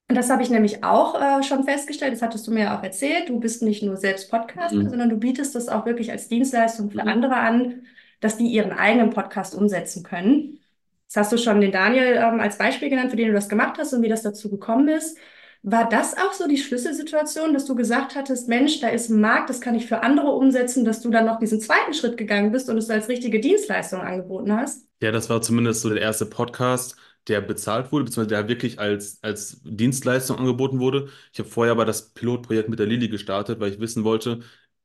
Und 0.09 0.15
das 0.17 0.29
habe 0.29 0.43
ich 0.43 0.49
nämlich 0.49 0.83
auch 0.83 1.19
äh, 1.19 1.43
schon 1.43 1.63
festgestellt. 1.63 2.13
Das 2.13 2.21
hattest 2.21 2.45
du 2.47 2.51
mir 2.51 2.61
ja 2.65 2.77
auch 2.77 2.83
erzählt. 2.83 3.29
Du 3.29 3.39
bist 3.39 3.63
nicht 3.63 3.83
nur 3.83 3.97
selbst 3.97 4.29
Podcaster, 4.29 4.75
Mhm. 4.75 4.89
sondern 4.89 5.09
du 5.09 5.17
bietest 5.17 5.55
das 5.55 5.69
auch 5.69 5.85
wirklich 5.85 6.11
als 6.11 6.27
Dienstleistung 6.27 6.91
für 6.91 7.01
Mhm. 7.01 7.07
andere 7.07 7.35
an, 7.37 7.83
dass 8.19 8.37
die 8.37 8.47
ihren 8.47 8.71
eigenen 8.73 9.09
Podcast 9.11 9.55
umsetzen 9.55 10.03
können. 10.03 10.59
Jetzt 11.05 11.17
hast 11.17 11.31
du 11.31 11.37
schon 11.37 11.61
den 11.61 11.71
Daniel 11.71 12.15
ähm, 12.17 12.39
als 12.39 12.57
Beispiel 12.57 12.89
genannt, 12.89 13.11
für 13.11 13.17
den 13.17 13.27
du 13.27 13.33
das 13.33 13.49
gemacht 13.49 13.77
hast 13.79 13.93
und 13.93 14.01
wie 14.01 14.09
das 14.09 14.23
dazu 14.23 14.49
gekommen 14.49 14.87
ist. 14.87 15.17
War 15.63 15.87
das 15.89 16.15
auch 16.17 16.33
so 16.33 16.47
die 16.47 16.57
Schlüsselsituation, 16.57 17.53
dass 17.53 17.65
du 17.65 17.75
gesagt 17.75 18.15
hattest, 18.15 18.47
Mensch, 18.49 18.79
da 18.81 18.89
ist 18.89 19.09
ein 19.09 19.19
Markt, 19.21 19.49
das 19.49 19.61
kann 19.61 19.75
ich 19.75 19.85
für 19.87 20.03
andere 20.03 20.27
umsetzen, 20.27 20.83
dass 20.85 21.01
du 21.01 21.09
dann 21.09 21.25
noch 21.25 21.39
diesen 21.39 21.59
zweiten 21.61 21.93
Schritt 21.93 22.17
gegangen 22.17 22.51
bist 22.51 22.69
und 22.69 22.77
es 22.77 22.89
als 22.89 23.07
richtige 23.09 23.39
Dienstleistung 23.39 24.01
angeboten 24.01 24.53
hast? 24.55 24.85
Ja, 25.01 25.11
das 25.11 25.29
war 25.29 25.41
zumindest 25.41 25.81
so 25.81 25.89
der 25.89 26.01
erste 26.01 26.25
Podcast, 26.25 26.95
der 27.27 27.41
bezahlt 27.41 27.91
wurde, 27.91 28.05
beziehungsweise 28.05 28.29
der 28.35 28.47
wirklich 28.47 28.79
als, 28.79 29.21
als 29.21 29.59
Dienstleistung 29.63 30.37
angeboten 30.37 30.79
wurde. 30.79 31.09
Ich 31.33 31.39
habe 31.39 31.49
vorher 31.49 31.73
aber 31.73 31.85
das 31.85 32.13
Pilotprojekt 32.13 32.69
mit 32.69 32.79
der 32.79 32.85
Lilly 32.87 33.09
gestartet, 33.09 33.59
weil 33.59 33.73
ich 33.73 33.79
wissen 33.81 34.03
wollte, 34.05 34.39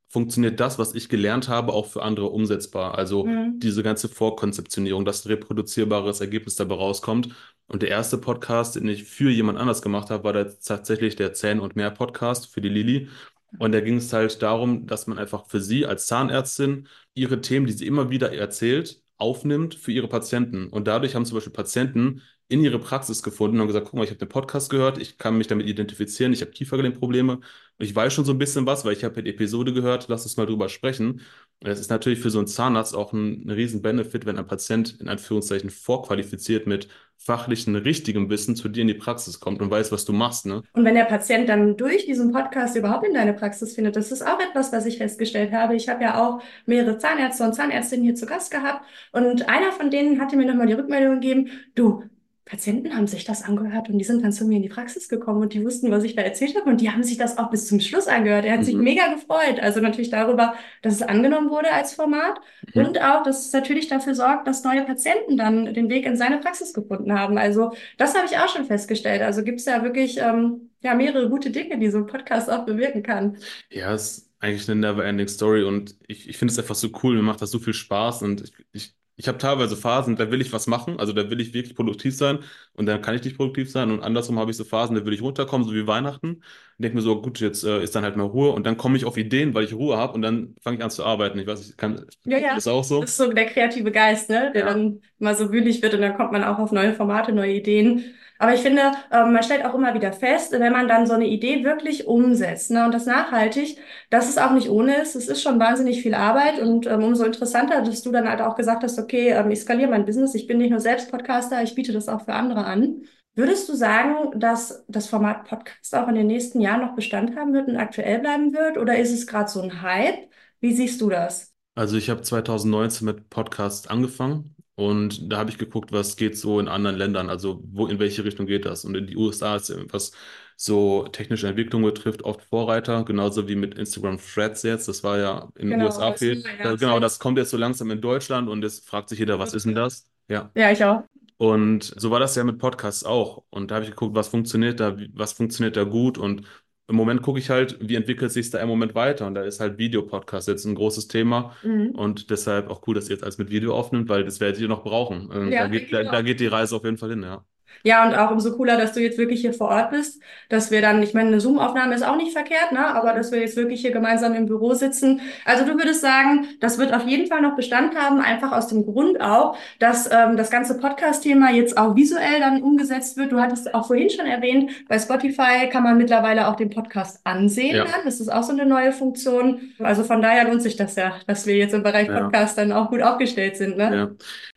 funktioniert 0.09 0.59
das, 0.59 0.77
was 0.77 0.93
ich 0.93 1.07
gelernt 1.07 1.47
habe, 1.47 1.71
auch 1.73 1.85
für 1.85 2.01
andere 2.03 2.27
umsetzbar? 2.29 2.97
Also 2.97 3.29
Mhm. 3.29 3.59
diese 3.61 3.81
ganze 3.83 4.09
Vorkonzeptionierung, 4.09 5.05
dass 5.05 5.25
ein 5.25 5.29
reproduzierbares 5.29 6.19
Ergebnis 6.21 6.55
dabei 6.55 6.75
rauskommt. 6.75 7.29
Und 7.69 7.83
der 7.83 7.89
erste 7.89 8.17
Podcast, 8.17 8.75
den 8.75 8.87
ich 8.87 9.03
für 9.05 9.29
jemand 9.29 9.59
anders 9.59 9.81
gemacht 9.81 10.09
habe, 10.09 10.23
war 10.23 10.33
da 10.33 10.43
tatsächlich 10.45 11.15
der 11.15 11.33
Zähne 11.33 11.61
und 11.61 11.75
mehr 11.75 11.91
Podcast 11.91 12.47
für 12.51 12.61
die 12.61 12.69
Lilly. 12.69 13.09
Und 13.57 13.71
da 13.71 13.79
ging 13.81 13.97
es 13.97 14.11
halt 14.13 14.41
darum, 14.41 14.87
dass 14.87 15.07
man 15.07 15.17
einfach 15.17 15.47
für 15.47 15.61
sie 15.61 15.85
als 15.85 16.07
Zahnärztin 16.07 16.87
ihre 17.13 17.41
Themen, 17.41 17.67
die 17.67 17.73
sie 17.73 17.87
immer 17.87 18.09
wieder 18.09 18.33
erzählt, 18.33 19.01
aufnimmt 19.17 19.75
für 19.75 19.91
ihre 19.91 20.07
Patienten. 20.07 20.67
Und 20.69 20.87
dadurch 20.87 21.15
haben 21.15 21.25
zum 21.25 21.35
Beispiel 21.35 21.53
Patienten 21.53 22.21
in 22.47 22.63
ihre 22.63 22.79
Praxis 22.79 23.21
gefunden 23.21 23.59
und 23.61 23.67
gesagt, 23.67 23.85
guck 23.85 23.95
mal, 23.95 24.03
ich 24.03 24.09
habe 24.09 24.19
den 24.19 24.29
Podcast 24.29 24.71
gehört, 24.71 24.97
ich 24.97 25.17
kann 25.19 25.37
mich 25.37 25.47
damit 25.47 25.67
identifizieren, 25.67 26.33
ich 26.33 26.41
habe 26.41 26.51
Kiefergelenkprobleme, 26.51 27.39
ich 27.77 27.95
weiß 27.95 28.11
schon 28.11 28.25
so 28.25 28.31
ein 28.31 28.39
bisschen 28.39 28.65
was, 28.65 28.85
weil 28.85 28.93
ich 28.93 29.03
habe 29.03 29.21
die 29.21 29.29
Episode 29.29 29.73
gehört, 29.73 30.07
lass 30.09 30.23
uns 30.23 30.35
mal 30.37 30.47
drüber 30.47 30.67
sprechen. 30.69 31.21
Das 31.59 31.79
ist 31.79 31.89
natürlich 31.91 32.19
für 32.19 32.31
so 32.31 32.39
einen 32.39 32.47
Zahnarzt 32.47 32.95
auch 32.95 33.13
ein, 33.13 33.45
ein 33.45 33.51
riesen 33.51 33.81
Benefit, 33.83 34.25
wenn 34.25 34.37
ein 34.37 34.47
Patient 34.47 34.99
in 34.99 35.09
Anführungszeichen 35.09 35.69
vorqualifiziert 35.69 36.65
mit 36.65 36.87
fachlichen, 37.21 37.75
richtigem 37.75 38.29
Wissen 38.29 38.55
zu 38.55 38.69
dir 38.69 38.81
in 38.81 38.87
die 38.87 38.93
Praxis 38.93 39.41
kommt 39.41 39.61
und 39.61 39.69
weiß, 39.69 39.91
was 39.91 40.05
du 40.05 40.13
machst, 40.13 40.45
ne? 40.45 40.63
Und 40.73 40.85
wenn 40.85 40.95
der 40.95 41.03
Patient 41.03 41.49
dann 41.49 41.75
durch 41.75 42.05
diesen 42.05 42.31
Podcast 42.31 42.77
überhaupt 42.77 43.05
in 43.05 43.13
deine 43.13 43.33
Praxis 43.33 43.75
findet, 43.75 43.97
das 43.97 44.11
ist 44.11 44.25
auch 44.25 44.39
etwas, 44.39 44.71
was 44.71 44.85
ich 44.85 44.97
festgestellt 44.97 45.51
habe. 45.51 45.75
Ich 45.75 45.89
habe 45.89 46.01
ja 46.01 46.25
auch 46.25 46.41
mehrere 46.65 46.97
Zahnärzte 46.97 47.43
und 47.43 47.53
Zahnärztinnen 47.53 48.05
hier 48.05 48.15
zu 48.15 48.25
Gast 48.25 48.51
gehabt 48.51 48.85
und 49.11 49.49
einer 49.49 49.73
von 49.73 49.91
denen 49.91 50.21
hatte 50.21 50.37
mir 50.37 50.45
nochmal 50.45 50.67
die 50.67 50.73
Rückmeldung 50.73 51.19
gegeben, 51.19 51.49
du, 51.75 52.03
Patienten 52.49 52.95
haben 52.95 53.05
sich 53.07 53.25
das 53.25 53.43
angehört 53.43 53.89
und 53.89 53.97
die 53.99 54.03
sind 54.03 54.23
dann 54.23 54.31
zu 54.31 54.45
mir 54.45 54.57
in 54.57 54.63
die 54.63 54.69
Praxis 54.69 55.07
gekommen 55.07 55.41
und 55.41 55.53
die 55.53 55.63
wussten, 55.63 55.91
was 55.91 56.03
ich 56.03 56.15
da 56.15 56.23
erzählt 56.23 56.55
habe 56.57 56.69
und 56.69 56.81
die 56.81 56.89
haben 56.91 57.03
sich 57.03 57.17
das 57.17 57.37
auch 57.37 57.51
bis 57.51 57.67
zum 57.67 57.79
Schluss 57.79 58.07
angehört. 58.07 58.45
Er 58.45 58.53
hat 58.57 58.65
sich 58.65 58.75
Mhm. 58.75 58.83
mega 58.83 59.13
gefreut. 59.13 59.59
Also 59.61 59.79
natürlich 59.81 60.09
darüber, 60.09 60.55
dass 60.81 60.95
es 60.95 61.01
angenommen 61.03 61.49
wurde 61.51 61.71
als 61.71 61.93
Format 61.93 62.39
Mhm. 62.73 62.85
und 62.87 63.01
auch, 63.01 63.23
dass 63.23 63.45
es 63.47 63.53
natürlich 63.53 63.87
dafür 63.87 64.15
sorgt, 64.15 64.47
dass 64.47 64.63
neue 64.63 64.83
Patienten 64.83 65.37
dann 65.37 65.73
den 65.73 65.89
Weg 65.89 66.05
in 66.05 66.17
seine 66.17 66.39
Praxis 66.39 66.73
gefunden 66.73 67.13
haben. 67.13 67.37
Also 67.37 67.71
das 67.97 68.15
habe 68.15 68.25
ich 68.25 68.37
auch 68.37 68.49
schon 68.49 68.65
festgestellt. 68.65 69.21
Also 69.21 69.43
gibt 69.43 69.59
es 69.59 69.65
ja 69.65 69.83
wirklich 69.83 70.17
ähm, 70.19 70.71
ja, 70.81 70.95
mehrere 70.95 71.29
gute 71.29 71.51
Dinge, 71.51 71.77
die 71.77 71.89
so 71.89 71.97
ein 71.99 72.07
Podcast 72.07 72.49
auch 72.49 72.65
bewirken 72.65 73.03
kann. 73.03 73.37
Ja, 73.69 73.93
es 73.93 74.17
ist 74.19 74.29
eigentlich 74.39 74.69
eine 74.69 74.79
never-ending 74.79 75.27
Story 75.27 75.63
und 75.63 75.95
ich, 76.07 76.29
ich 76.29 76.37
finde 76.37 76.51
es 76.53 76.59
einfach 76.59 76.75
so 76.75 76.89
cool, 77.03 77.15
mir 77.15 77.21
macht 77.23 77.41
das 77.41 77.51
so 77.51 77.59
viel 77.59 77.73
Spaß 77.73 78.23
und 78.23 78.41
ich, 78.41 78.53
ich 78.71 78.93
ich 79.19 79.27
habe 79.27 79.37
teilweise 79.37 79.75
Phasen, 79.77 80.15
da 80.15 80.31
will 80.31 80.41
ich 80.41 80.53
was 80.53 80.67
machen, 80.67 80.99
also 80.99 81.13
da 81.13 81.29
will 81.29 81.41
ich 81.41 81.53
wirklich 81.53 81.75
produktiv 81.75 82.15
sein 82.17 82.39
und 82.73 82.85
dann 82.87 83.01
kann 83.01 83.15
ich 83.15 83.23
nicht 83.23 83.37
produktiv 83.37 83.69
sein 83.71 83.91
und 83.91 84.01
andersrum 84.01 84.39
habe 84.39 84.51
ich 84.51 84.57
so 84.57 84.63
Phasen, 84.63 84.95
da 84.95 85.05
will 85.05 85.13
ich 85.13 85.21
runterkommen, 85.21 85.67
so 85.67 85.73
wie 85.73 85.87
Weihnachten. 85.87 86.41
Denke 86.77 86.95
mir 86.97 87.01
so, 87.03 87.21
gut, 87.21 87.39
jetzt 87.41 87.63
äh, 87.65 87.83
ist 87.83 87.95
dann 87.95 88.03
halt 88.05 88.15
mal 88.15 88.23
Ruhe 88.25 88.51
und 88.51 88.65
dann 88.65 88.77
komme 88.77 88.97
ich 88.97 89.05
auf 89.05 89.17
Ideen, 89.17 89.53
weil 89.53 89.65
ich 89.65 89.73
Ruhe 89.73 89.97
habe 89.97 90.13
und 90.13 90.21
dann 90.21 90.55
fange 90.61 90.77
ich 90.77 90.83
an 90.83 90.89
zu 90.91 91.03
arbeiten. 91.05 91.37
Ich 91.39 91.47
weiß, 91.47 91.69
ich 91.69 91.77
kann, 91.77 92.05
Ja, 92.23 92.37
ja. 92.37 92.55
das 92.55 92.67
auch 92.67 92.83
so. 92.83 93.01
Das 93.01 93.11
ist 93.11 93.17
so 93.17 93.31
der 93.33 93.45
kreative 93.47 93.91
Geist, 93.91 94.29
ne? 94.29 94.51
Der 94.53 94.65
Ja. 94.65 94.73
dann 94.73 95.01
mal 95.19 95.35
so 95.35 95.51
wühlig 95.51 95.81
wird 95.81 95.93
und 95.93 96.01
dann 96.01 96.15
kommt 96.15 96.31
man 96.31 96.43
auch 96.43 96.59
auf 96.59 96.71
neue 96.71 96.93
Formate, 96.93 97.31
neue 97.31 97.53
Ideen. 97.53 98.13
Aber 98.39 98.53
ich 98.53 98.61
finde, 98.61 98.93
ähm, 99.11 99.33
man 99.33 99.43
stellt 99.43 99.65
auch 99.65 99.75
immer 99.75 99.93
wieder 99.93 100.13
fest, 100.13 100.53
wenn 100.53 100.71
man 100.71 100.87
dann 100.87 101.05
so 101.05 101.13
eine 101.13 101.27
Idee 101.27 101.65
wirklich 101.65 102.07
umsetzt, 102.07 102.71
ne, 102.71 102.85
und 102.85 102.93
das 102.93 103.05
nachhaltig, 103.05 103.77
dass 104.09 104.29
es 104.29 104.37
auch 104.37 104.51
nicht 104.51 104.69
ohne 104.69 104.95
ist. 105.01 105.15
Es 105.15 105.27
ist 105.27 105.41
schon 105.43 105.59
wahnsinnig 105.59 106.01
viel 106.01 106.13
Arbeit 106.15 106.59
und 106.59 106.87
ähm, 106.87 107.03
umso 107.03 107.25
interessanter, 107.25 107.81
dass 107.81 108.01
du 108.01 108.11
dann 108.11 108.29
halt 108.29 108.41
auch 108.41 108.55
gesagt 108.55 108.83
hast, 108.83 108.97
okay, 108.97 109.31
ähm, 109.31 109.51
ich 109.51 109.59
skaliere 109.59 109.89
mein 109.89 110.05
Business, 110.05 110.35
ich 110.35 110.47
bin 110.47 110.57
nicht 110.57 110.69
nur 110.71 110.79
selbst 110.79 111.11
Podcaster, 111.11 111.61
ich 111.61 111.75
biete 111.75 111.91
das 111.91 112.07
auch 112.07 112.21
für 112.23 112.33
andere 112.33 112.63
an. 112.63 113.01
Würdest 113.35 113.67
du 113.67 113.73
sagen, 113.73 114.39
dass 114.39 114.85
das 114.87 115.07
Format 115.07 115.43
Podcast 115.45 115.93
auch 115.95 116.07
in 116.07 116.15
den 116.15 116.27
nächsten 116.27 116.61
Jahren 116.61 116.81
noch 116.81 116.95
Bestand 116.95 117.35
haben 117.37 117.53
wird 117.53 117.67
und 117.67 117.75
aktuell 117.75 118.19
bleiben 118.19 118.53
wird? 118.53 118.77
Oder 118.77 118.97
ist 118.97 119.11
es 119.11 119.27
gerade 119.27 119.49
so 119.49 119.61
ein 119.61 119.81
Hype? 119.81 120.29
Wie 120.61 120.73
siehst 120.73 121.01
du 121.01 121.09
das? 121.09 121.53
Also 121.75 121.97
ich 121.97 122.09
habe 122.09 122.21
2019 122.21 123.05
mit 123.05 123.29
Podcast 123.29 123.91
angefangen 123.91 124.55
und 124.79 125.31
da 125.31 125.37
habe 125.37 125.49
ich 125.51 125.57
geguckt, 125.57 125.91
was 125.91 126.15
geht 126.15 126.37
so 126.37 126.59
in 126.59 126.67
anderen 126.67 126.97
Ländern, 126.97 127.29
also 127.29 127.61
wo, 127.71 127.87
in 127.87 127.99
welche 127.99 128.23
Richtung 128.23 128.45
geht 128.45 128.65
das? 128.65 128.85
Und 128.85 128.95
in 128.95 129.07
die 129.07 129.17
USA 129.17 129.55
ist, 129.57 129.73
was 129.93 130.11
so 130.55 131.07
technische 131.07 131.47
Entwicklung 131.47 131.83
betrifft, 131.83 132.23
oft 132.23 132.41
Vorreiter, 132.43 133.03
genauso 133.05 133.47
wie 133.47 133.55
mit 133.55 133.75
Instagram 133.77 134.17
Threads 134.19 134.63
jetzt. 134.63 134.87
Das 134.87 135.03
war 135.03 135.17
ja 135.17 135.49
in 135.57 135.69
den 135.69 135.77
Genau, 135.77 135.81
USA 135.81 136.13
viel. 136.13 136.43
Da, 136.61 136.75
ganz 136.75 136.79
genau, 136.79 136.99
das 136.99 137.19
kommt 137.19 137.37
jetzt 137.37 137.49
so 137.51 137.57
langsam 137.57 137.91
in 137.91 138.01
Deutschland 138.01 138.49
und 138.49 138.63
jetzt 138.63 138.87
fragt 138.87 139.09
sich 139.09 139.19
jeder, 139.19 139.39
was 139.39 139.53
ist 139.53 139.65
denn 139.65 139.75
das? 139.75 140.09
Ja. 140.27 140.53
Ja, 140.55 140.71
ich 140.71 140.83
auch. 140.83 141.03
Und 141.37 141.83
so 141.97 142.11
war 142.11 142.19
das 142.19 142.35
ja 142.35 142.43
mit 142.43 142.59
Podcasts 142.59 143.03
auch. 143.05 143.43
Und 143.49 143.71
da 143.71 143.75
habe 143.75 143.85
ich 143.85 143.91
geguckt, 143.91 144.13
was 144.15 144.27
funktioniert 144.27 144.79
da, 144.81 144.97
was 145.13 145.33
funktioniert 145.33 145.77
da 145.77 145.83
gut. 145.85 146.17
Und 146.17 146.45
im 146.89 146.95
Moment 146.95 147.21
gucke 147.21 147.39
ich 147.39 147.49
halt, 147.49 147.77
wie 147.81 147.95
entwickelt 147.95 148.31
sich 148.31 148.49
da 148.49 148.59
im 148.59 148.67
Moment 148.67 148.95
weiter. 148.95 149.27
Und 149.27 149.35
da 149.35 149.43
ist 149.43 149.59
halt 149.59 149.77
Videopodcast 149.77 150.47
jetzt 150.47 150.65
ein 150.65 150.75
großes 150.75 151.07
Thema. 151.07 151.55
Mhm. 151.61 151.91
Und 151.91 152.29
deshalb 152.29 152.69
auch 152.69 152.85
cool, 152.87 152.95
dass 152.95 153.05
ihr 153.09 153.15
jetzt 153.15 153.23
alles 153.23 153.37
mit 153.37 153.49
Video 153.51 153.75
aufnimmt, 153.75 154.09
weil 154.09 154.23
das 154.25 154.39
werdet 154.39 154.59
ihr 154.61 154.67
noch 154.67 154.83
brauchen. 154.83 155.29
Ähm, 155.33 155.51
Ja, 155.51 155.63
da 155.63 155.67
geht, 155.67 155.83
ich 155.85 155.91
da, 155.91 156.03
da 156.03 156.21
geht 156.21 156.39
die 156.39 156.47
Reise 156.47 156.75
auf 156.75 156.83
jeden 156.83 156.97
Fall 156.97 157.11
hin, 157.11 157.23
ja. 157.23 157.45
Ja, 157.83 158.05
und 158.05 158.13
auch 158.13 158.31
umso 158.31 158.55
cooler, 158.57 158.75
dass 158.77 158.91
du 158.93 158.99
jetzt 158.99 159.17
wirklich 159.17 159.39
hier 159.41 159.53
vor 159.53 159.69
Ort 159.69 159.91
bist, 159.91 160.21
dass 160.49 160.69
wir 160.69 160.81
dann, 160.81 161.01
ich 161.01 161.13
meine, 161.13 161.29
eine 161.29 161.39
Zoom-Aufnahme 161.39 161.95
ist 161.95 162.03
auch 162.03 162.17
nicht 162.17 162.33
verkehrt, 162.33 162.73
ne? 162.73 162.85
Aber 162.93 163.13
dass 163.13 163.31
wir 163.31 163.39
jetzt 163.39 163.55
wirklich 163.55 163.79
hier 163.81 163.91
gemeinsam 163.91 164.33
im 164.33 164.47
Büro 164.47 164.73
sitzen. 164.73 165.21
Also 165.45 165.65
du 165.65 165.77
würdest 165.77 166.01
sagen, 166.01 166.47
das 166.59 166.77
wird 166.77 166.93
auf 166.93 167.07
jeden 167.07 167.27
Fall 167.27 167.41
noch 167.41 167.55
Bestand 167.55 167.95
haben, 167.95 168.19
einfach 168.19 168.51
aus 168.51 168.67
dem 168.67 168.85
Grund 168.85 169.21
auch, 169.21 169.55
dass 169.79 170.09
ähm, 170.11 170.35
das 170.35 170.49
ganze 170.51 170.77
Podcast-Thema 170.77 171.51
jetzt 171.51 171.77
auch 171.77 171.95
visuell 171.95 172.39
dann 172.41 172.61
umgesetzt 172.61 173.15
wird. 173.15 173.31
Du 173.31 173.39
hattest 173.39 173.73
auch 173.73 173.87
vorhin 173.87 174.09
schon 174.09 174.25
erwähnt, 174.25 174.71
bei 174.89 174.99
Spotify 174.99 175.69
kann 175.71 175.83
man 175.83 175.97
mittlerweile 175.97 176.49
auch 176.49 176.55
den 176.57 176.69
Podcast 176.69 177.21
ansehen 177.23 177.75
Ja. 177.77 177.85
dann. 177.85 178.01
Das 178.03 178.19
ist 178.19 178.27
auch 178.29 178.43
so 178.43 178.51
eine 178.51 178.65
neue 178.65 178.91
Funktion. 178.91 179.71
Also 179.79 180.03
von 180.03 180.21
daher 180.21 180.45
lohnt 180.49 180.61
sich 180.61 180.75
das 180.75 180.95
ja, 180.97 181.13
dass 181.27 181.45
wir 181.45 181.55
jetzt 181.55 181.73
im 181.73 181.83
Bereich 181.83 182.09
Ja. 182.09 182.19
Podcast 182.23 182.57
dann 182.57 182.73
auch 182.73 182.89
gut 182.89 183.01
aufgestellt 183.01 183.55
sind, 183.55 183.77
ne? 183.77 183.95
Ja, 183.95 184.09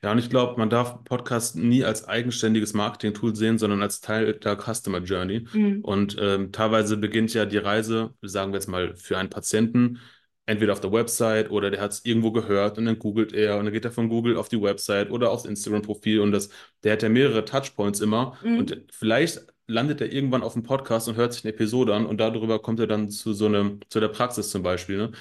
ja, 0.03 0.11
und 0.13 0.19
ich 0.19 0.29
glaube, 0.29 0.59
man 0.59 0.71
darf 0.71 1.05
Podcast 1.05 1.55
nie 1.57 1.85
als 1.85 2.09
eigenständiges 2.09 2.75
Marketing-Tool 3.03 3.35
sehen, 3.37 3.59
sondern 3.59 3.83
als 3.83 4.01
Teil 4.01 4.35
der 4.35 4.57
Customer 4.57 4.99
Journey. 4.99 5.47
Mhm. 5.53 5.81
Und 5.83 6.17
ähm, 6.21 6.53
teilweise 6.53 6.97
beginnt 6.97 7.35
ja 7.35 7.45
die 7.45 7.59
Reise, 7.59 8.15
sagen 8.23 8.53
wir 8.53 8.59
jetzt 8.59 8.69
mal, 8.69 8.95
für 8.97 9.19
einen 9.19 9.31
Patienten, 9.31 9.99
entweder 10.47 10.73
auf 10.73 10.81
der 10.81 10.93
Website 10.93 11.51
oder 11.51 11.71
der 11.71 11.81
hat 11.81 11.93
es 11.93 12.05
irgendwo 12.05 12.33
gehört 12.33 12.77
und 12.77 12.87
dann 12.87 12.99
googelt 12.99 13.33
er 13.33 13.59
und 13.59 13.65
dann 13.65 13.73
geht 13.73 13.85
er 13.85 13.93
von 13.93 14.09
Google 14.09 14.37
auf 14.37 14.49
die 14.49 14.61
Website 14.61 15.11
oder 15.11 15.31
aufs 15.31 15.45
Instagram-Profil 15.45 16.21
und 16.21 16.33
das, 16.33 16.51
der 16.83 16.93
hat 16.95 17.03
ja 17.03 17.09
mehrere 17.09 17.45
Touchpoints 17.45 18.01
immer 18.01 18.37
Mhm. 18.43 18.59
und 18.59 18.83
vielleicht 18.93 19.41
landet 19.69 20.01
er 20.01 20.13
irgendwann 20.13 20.43
auf 20.43 20.55
dem 20.55 20.65
Podcast 20.65 21.09
und 21.09 21.15
hört 21.17 21.33
sich 21.33 21.45
eine 21.45 21.53
Episode 21.55 21.95
an 21.95 22.07
und 22.07 22.19
darüber 22.19 22.61
kommt 22.61 22.81
er 22.81 22.89
dann 22.89 23.09
zu 23.09 23.33
so 23.35 23.47
einem, 23.47 23.79
zu 23.89 24.01
der 24.01 24.09
Praxis 24.09 24.51
zum 24.51 24.63
Beispiel, 24.63 24.97
ne? 24.99 25.13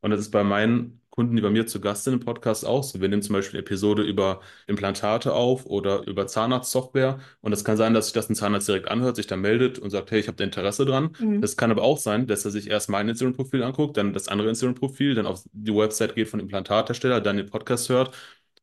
Und 0.00 0.10
das 0.12 0.20
ist 0.20 0.30
bei 0.30 0.44
meinen 0.44 1.00
Kunden, 1.18 1.34
die 1.34 1.42
bei 1.42 1.50
mir 1.50 1.66
zu 1.66 1.80
Gast 1.80 2.04
sind 2.04 2.14
im 2.14 2.20
Podcast 2.20 2.64
auch 2.64 2.84
so. 2.84 3.00
Wir 3.00 3.08
nehmen 3.08 3.22
zum 3.22 3.32
Beispiel 3.32 3.58
eine 3.58 3.66
Episode 3.66 4.04
über 4.04 4.40
Implantate 4.68 5.34
auf 5.34 5.66
oder 5.66 6.06
über 6.06 6.28
Zahnarztsoftware. 6.28 7.18
Und 7.40 7.52
es 7.52 7.64
kann 7.64 7.76
sein, 7.76 7.92
dass 7.92 8.06
sich 8.06 8.12
das 8.12 8.30
ein 8.30 8.36
Zahnarzt 8.36 8.68
direkt 8.68 8.86
anhört, 8.86 9.16
sich 9.16 9.26
dann 9.26 9.40
meldet 9.40 9.80
und 9.80 9.90
sagt, 9.90 10.12
hey, 10.12 10.20
ich 10.20 10.28
habe 10.28 10.36
da 10.36 10.44
Interesse 10.44 10.86
dran. 10.86 11.10
Mhm. 11.18 11.40
Das 11.40 11.56
kann 11.56 11.72
aber 11.72 11.82
auch 11.82 11.98
sein, 11.98 12.28
dass 12.28 12.44
er 12.44 12.52
sich 12.52 12.70
erst 12.70 12.88
mein 12.88 13.08
Instagram-Profil 13.08 13.64
anguckt, 13.64 13.96
dann 13.96 14.12
das 14.12 14.28
andere 14.28 14.48
Instagram-Profil, 14.48 15.16
dann 15.16 15.26
auf 15.26 15.42
die 15.52 15.74
Website 15.74 16.14
geht 16.14 16.28
von 16.28 16.38
Implantathersteller, 16.38 17.20
dann 17.20 17.36
den 17.36 17.46
Podcast 17.46 17.88
hört. 17.88 18.14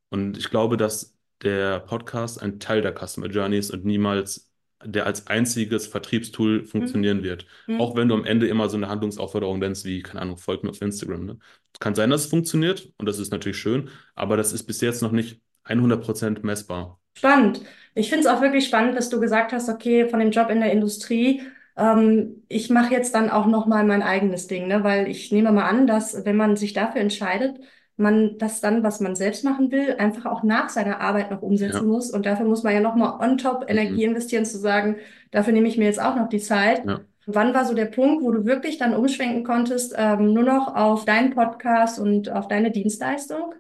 Und 0.07 0.38
ich 0.38 0.50
glaube, 0.50 0.77
dass 0.77 1.13
der 1.43 1.81
Podcast 1.81 2.41
ein 2.41 2.62
Teil 2.62 2.81
der 2.81 2.95
Customer 2.97 3.27
Journey 3.27 3.57
ist 3.57 3.71
und 3.71 3.83
niemals 3.83 4.50
der 4.86 5.06
als 5.06 5.27
einziges 5.27 5.88
Vertriebstool 5.88 6.63
funktionieren 6.65 7.24
wird. 7.24 7.46
Mhm. 7.68 7.82
Auch 7.82 7.96
wenn 7.96 8.08
du 8.08 8.15
am 8.15 8.25
Ende 8.25 8.48
immer 8.48 8.70
so 8.70 8.77
eine 8.77 8.88
Handlungsaufforderung 8.88 9.60
nennst, 9.60 9.86
wie, 9.86 10.01
keine 10.01 10.22
Ahnung, 10.22 10.38
folgt 10.38 10.63
mir 10.63 10.70
auf 10.70 10.82
Instagram. 10.82 11.25
Ne? 11.25 11.38
Kann 11.80 11.96
sein, 11.96 12.10
dass 12.10 12.22
es 12.22 12.27
funktioniert 12.27 12.94
und 12.98 13.08
das 13.08 13.20
ist 13.20 13.32
natürlich 13.32 13.58
schön, 13.58 13.89
aber 14.15 14.38
das 14.38 14.54
ist 14.54 14.63
bis 14.63 14.82
jetzt 14.82 15.01
noch 15.01 15.12
nicht 15.12 15.42
100% 15.65 16.46
messbar. 16.46 17.00
Spannend. 17.18 17.62
Ich 17.94 18.10
finde 18.10 18.27
es 18.27 18.27
auch 18.27 18.42
wirklich 18.42 18.65
spannend, 18.65 18.98
dass 18.98 19.10
du 19.10 19.20
gesagt 19.20 19.54
hast, 19.54 19.70
okay, 19.70 20.08
von 20.08 20.20
dem 20.20 20.32
Job 20.32 20.50
in 20.50 20.60
der 20.60 20.72
Industrie, 20.72 21.42
ähm, 21.77 22.44
ich 22.48 22.70
mache 22.70 22.94
jetzt 22.94 23.15
dann 23.15 23.30
auch 23.30 23.46
noch 23.48 23.65
mal 23.65 23.86
mein 23.86 24.04
eigenes 24.04 24.48
Ding, 24.48 24.68
ne? 24.68 24.84
Weil 24.84 25.08
ich 25.08 25.32
nehme 25.32 25.51
mal 25.51 25.68
an, 25.68 25.88
dass 25.88 26.25
wenn 26.25 26.36
man 26.36 26.56
sich 26.56 26.74
dafür 26.74 27.01
entscheidet, 27.01 27.60
man 27.98 28.38
das 28.38 28.62
dann, 28.62 28.84
was 28.84 29.00
man 29.00 29.16
selbst 29.16 29.44
machen 29.44 29.72
will, 29.72 29.96
einfach 29.98 30.25
auch 30.25 30.44
nach 30.44 30.70
seiner 30.70 31.00
Arbeit 31.00 31.32
noch 31.32 31.42
umsetzen 31.42 31.88
Ja. 31.88 31.94
muss. 31.94 32.12
Und 32.12 32.25
dafür 32.25 32.46
muss 32.46 32.64
man 32.64 32.74
ja 32.74 32.80
noch 32.82 32.96
mal 32.96 33.20
on 33.20 33.38
top 33.38 33.66
Energie 33.70 34.04
investieren, 34.04 34.46
zu 34.46 34.58
sagen, 34.58 34.98
dafür 35.32 35.54
nehme 35.54 35.68
ich 35.68 35.78
mir 35.78 35.86
jetzt 35.86 36.02
auch 36.02 36.16
noch 36.16 36.30
die 36.30 36.40
Zeit. 36.40 36.86
Ja. 36.86 37.02
Wann 37.28 37.54
war 37.54 37.66
so 37.66 37.74
der 37.74 37.86
Punkt, 37.86 38.24
wo 38.24 38.32
du 38.32 38.46
wirklich 38.46 38.78
dann 38.78 38.94
umschwenken 38.94 39.44
konntest, 39.44 39.94
ähm, 39.98 40.34
nur 40.34 40.44
noch 40.44 40.75
auf 40.75 41.06
deinen 41.06 41.34
Podcast 41.34 42.00
und 42.00 42.30
auf 42.32 42.48
deine 42.48 42.72
Dienstleistung? 42.72 43.54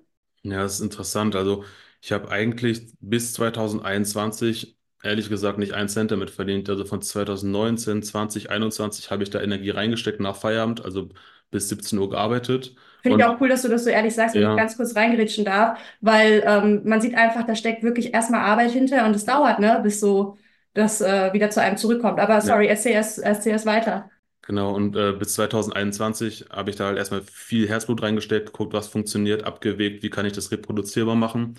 Ja, 0.43 0.61
das 0.61 0.75
ist 0.75 0.81
interessant. 0.81 1.35
Also 1.35 1.63
ich 2.01 2.11
habe 2.11 2.29
eigentlich 2.29 2.87
bis 2.99 3.33
2021 3.33 4.77
ehrlich 5.03 5.29
gesagt 5.29 5.57
nicht 5.59 5.73
einen 5.73 5.89
Cent 5.89 6.11
damit 6.11 6.29
verdient. 6.29 6.69
Also 6.69 6.85
von 6.85 7.01
2019, 7.01 8.03
20, 8.03 8.49
21 8.51 9.09
habe 9.11 9.23
ich 9.23 9.29
da 9.29 9.41
Energie 9.41 9.71
reingesteckt 9.71 10.19
nach 10.19 10.35
Feierabend, 10.35 10.83
also 10.85 11.09
bis 11.51 11.69
17 11.69 11.97
Uhr 11.99 12.09
gearbeitet. 12.09 12.75
Finde 13.05 13.17
ich 13.23 13.23
auch 13.29 13.39
cool, 13.41 13.49
dass 13.49 13.61
du 13.61 13.67
das 13.69 13.83
so 13.83 13.89
ehrlich 13.89 14.15
sagst, 14.15 14.35
wenn 14.35 14.41
Ja. 14.41 14.49
ich 14.49 14.55
ganz 14.55 14.77
kurz 14.77 14.95
reingerätschen 14.95 15.45
darf, 15.45 15.79
weil 16.01 16.43
ähm, 16.45 16.81
man 16.85 17.01
sieht 17.01 17.15
einfach, 17.15 17.45
da 17.45 17.55
steckt 17.55 17.83
wirklich 17.83 18.13
erstmal 18.13 18.41
Arbeit 18.41 18.71
hinter 18.71 19.05
und 19.05 19.15
es 19.15 19.25
dauert, 19.25 19.59
ne, 19.59 19.79
bis 19.83 19.99
so 19.99 20.37
das 20.73 21.01
äh, 21.01 21.31
wieder 21.33 21.49
zu 21.51 21.61
einem 21.61 21.77
zurückkommt. 21.77 22.19
Aber 22.19 22.41
sorry, 22.41 22.67
erzähl 22.67 22.93
erst, 22.93 23.19
erzähl 23.19 23.51
erst 23.53 23.65
weiter. 23.65 24.09
Genau, 24.43 24.75
und 24.75 24.95
äh, 24.95 25.13
bis 25.13 25.33
2021 25.33 26.45
habe 26.51 26.69
ich 26.69 26.75
da 26.75 26.85
halt 26.85 26.97
erstmal 26.99 27.23
viel 27.23 27.67
Herzblut 27.67 28.03
reingesteckt, 28.03 28.45
geguckt, 28.47 28.73
was 28.73 28.87
funktioniert, 28.87 29.43
abgewegt, 29.43 30.03
wie 30.03 30.11
kann 30.11 30.25
ich 30.27 30.33
das 30.33 30.51
reproduzierbar 30.51 31.15
machen. 31.15 31.57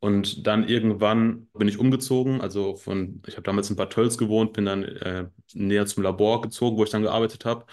Und 0.00 0.46
dann 0.46 0.68
irgendwann 0.68 1.48
bin 1.54 1.68
ich 1.68 1.78
umgezogen, 1.78 2.40
also 2.42 2.76
von, 2.76 3.22
ich 3.26 3.34
habe 3.36 3.42
damals 3.44 3.70
in 3.70 3.76
Bad 3.76 3.92
Tölz 3.94 4.18
gewohnt, 4.18 4.52
bin 4.52 4.66
dann 4.66 4.84
äh, 4.84 5.28
näher 5.54 5.86
zum 5.86 6.02
Labor 6.02 6.42
gezogen, 6.42 6.76
wo 6.76 6.84
ich 6.84 6.90
dann 6.90 7.02
gearbeitet 7.02 7.44
habe. 7.46 7.64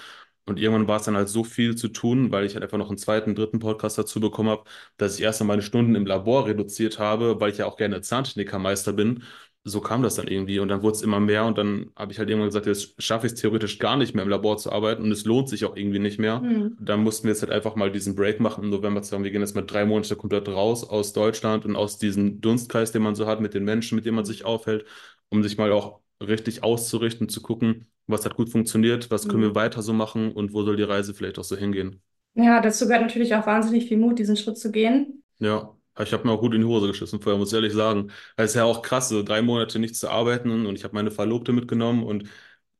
Und 0.45 0.59
irgendwann 0.59 0.87
war 0.87 0.97
es 0.97 1.03
dann 1.03 1.15
halt 1.15 1.27
so 1.27 1.43
viel 1.43 1.75
zu 1.75 1.87
tun, 1.87 2.31
weil 2.31 2.45
ich 2.45 2.53
halt 2.53 2.63
einfach 2.63 2.77
noch 2.77 2.89
einen 2.89 2.99
zweiten, 2.99 3.33
dritten 3.33 3.59
Podcast 3.59 3.97
dazu 3.97 4.19
bekommen 4.19 4.49
habe, 4.49 4.63
dass 4.97 5.17
ich 5.17 5.23
erst 5.23 5.41
einmal 5.41 5.57
meine 5.57 5.63
Stunden 5.63 5.95
im 5.95 6.05
Labor 6.05 6.45
reduziert 6.45 6.99
habe, 6.99 7.39
weil 7.39 7.51
ich 7.51 7.57
ja 7.57 7.65
auch 7.65 7.77
gerne 7.77 8.01
Zahntechnikermeister 8.01 8.93
bin. 8.93 9.23
So 9.67 9.81
kam 9.81 10.03
das 10.03 10.13
dann 10.13 10.27
irgendwie 10.27 10.59
und 10.59 10.67
dann 10.67 10.83
wurde 10.83 10.95
es 10.97 11.01
immer 11.01 11.19
mehr 11.19 11.45
und 11.45 11.57
dann 11.57 11.89
habe 11.95 12.11
ich 12.11 12.19
halt 12.19 12.29
irgendwann 12.29 12.49
gesagt, 12.49 12.67
jetzt 12.67 13.01
schaffe 13.01 13.25
ich 13.25 13.33
es 13.33 13.41
theoretisch 13.41 13.79
gar 13.79 13.97
nicht 13.97 14.13
mehr 14.13 14.23
im 14.23 14.29
Labor 14.29 14.57
zu 14.57 14.71
arbeiten 14.71 15.01
und 15.01 15.11
es 15.11 15.25
lohnt 15.25 15.49
sich 15.49 15.65
auch 15.65 15.75
irgendwie 15.75 15.97
nicht 15.97 16.19
mehr. 16.19 16.39
Hm. 16.41 16.77
Dann 16.79 17.01
mussten 17.01 17.23
wir 17.23 17.31
jetzt 17.31 17.41
halt 17.41 17.51
einfach 17.51 17.75
mal 17.75 17.91
diesen 17.91 18.15
Break 18.15 18.39
machen 18.39 18.63
im 18.65 18.69
November 18.69 19.01
zu 19.01 19.09
sagen, 19.09 19.23
wir 19.23 19.31
gehen 19.31 19.41
jetzt 19.41 19.55
mal 19.55 19.63
drei 19.63 19.85
Monate 19.85 20.15
komplett 20.15 20.47
raus 20.47 20.83
aus 20.87 21.13
Deutschland 21.13 21.65
und 21.65 21.75
aus 21.75 21.97
diesem 21.97 22.41
Dunstkreis, 22.41 22.91
den 22.91 23.01
man 23.01 23.15
so 23.15 23.25
hat, 23.25 23.41
mit 23.41 23.55
den 23.55 23.63
Menschen, 23.63 23.95
mit 23.95 24.05
denen 24.05 24.15
man 24.17 24.25
sich 24.25 24.45
aufhält, 24.45 24.85
um 25.29 25.41
sich 25.41 25.57
mal 25.57 25.71
auch 25.71 26.01
richtig 26.21 26.63
auszurichten, 26.63 27.27
zu 27.29 27.41
gucken, 27.41 27.87
was 28.07 28.25
hat 28.25 28.35
gut 28.35 28.49
funktioniert, 28.49 29.11
was 29.11 29.27
können 29.27 29.43
Mhm. 29.43 29.47
wir 29.49 29.55
weiter 29.55 29.81
so 29.81 29.93
machen 29.93 30.31
und 30.31 30.53
wo 30.53 30.63
soll 30.63 30.75
die 30.77 30.83
Reise 30.83 31.13
vielleicht 31.13 31.39
auch 31.39 31.43
so 31.43 31.55
hingehen. 31.57 32.01
Ja, 32.33 32.61
dazu 32.61 32.85
gehört 32.87 33.01
natürlich 33.03 33.35
auch 33.35 33.45
wahnsinnig 33.45 33.87
viel 33.87 33.97
Mut, 33.97 34.19
diesen 34.19 34.37
Schritt 34.37 34.57
zu 34.57 34.71
gehen. 34.71 35.23
Ja, 35.39 35.75
ich 35.99 36.13
habe 36.13 36.25
mir 36.25 36.31
auch 36.33 36.39
gut 36.39 36.53
in 36.53 36.61
die 36.61 36.67
Hose 36.67 36.87
geschissen 36.87 37.21
vorher, 37.21 37.37
muss 37.39 37.49
ich 37.49 37.55
ehrlich 37.55 37.73
sagen. 37.73 38.11
Es 38.37 38.51
ist 38.51 38.55
ja 38.55 38.63
auch 38.63 38.81
krass, 38.81 39.09
so 39.09 39.23
drei 39.23 39.41
Monate 39.41 39.79
nicht 39.79 39.95
zu 39.95 40.09
arbeiten 40.09 40.65
und 40.65 40.75
ich 40.75 40.83
habe 40.83 40.93
meine 40.95 41.11
Verlobte 41.11 41.51
mitgenommen 41.51 42.03
und 42.03 42.29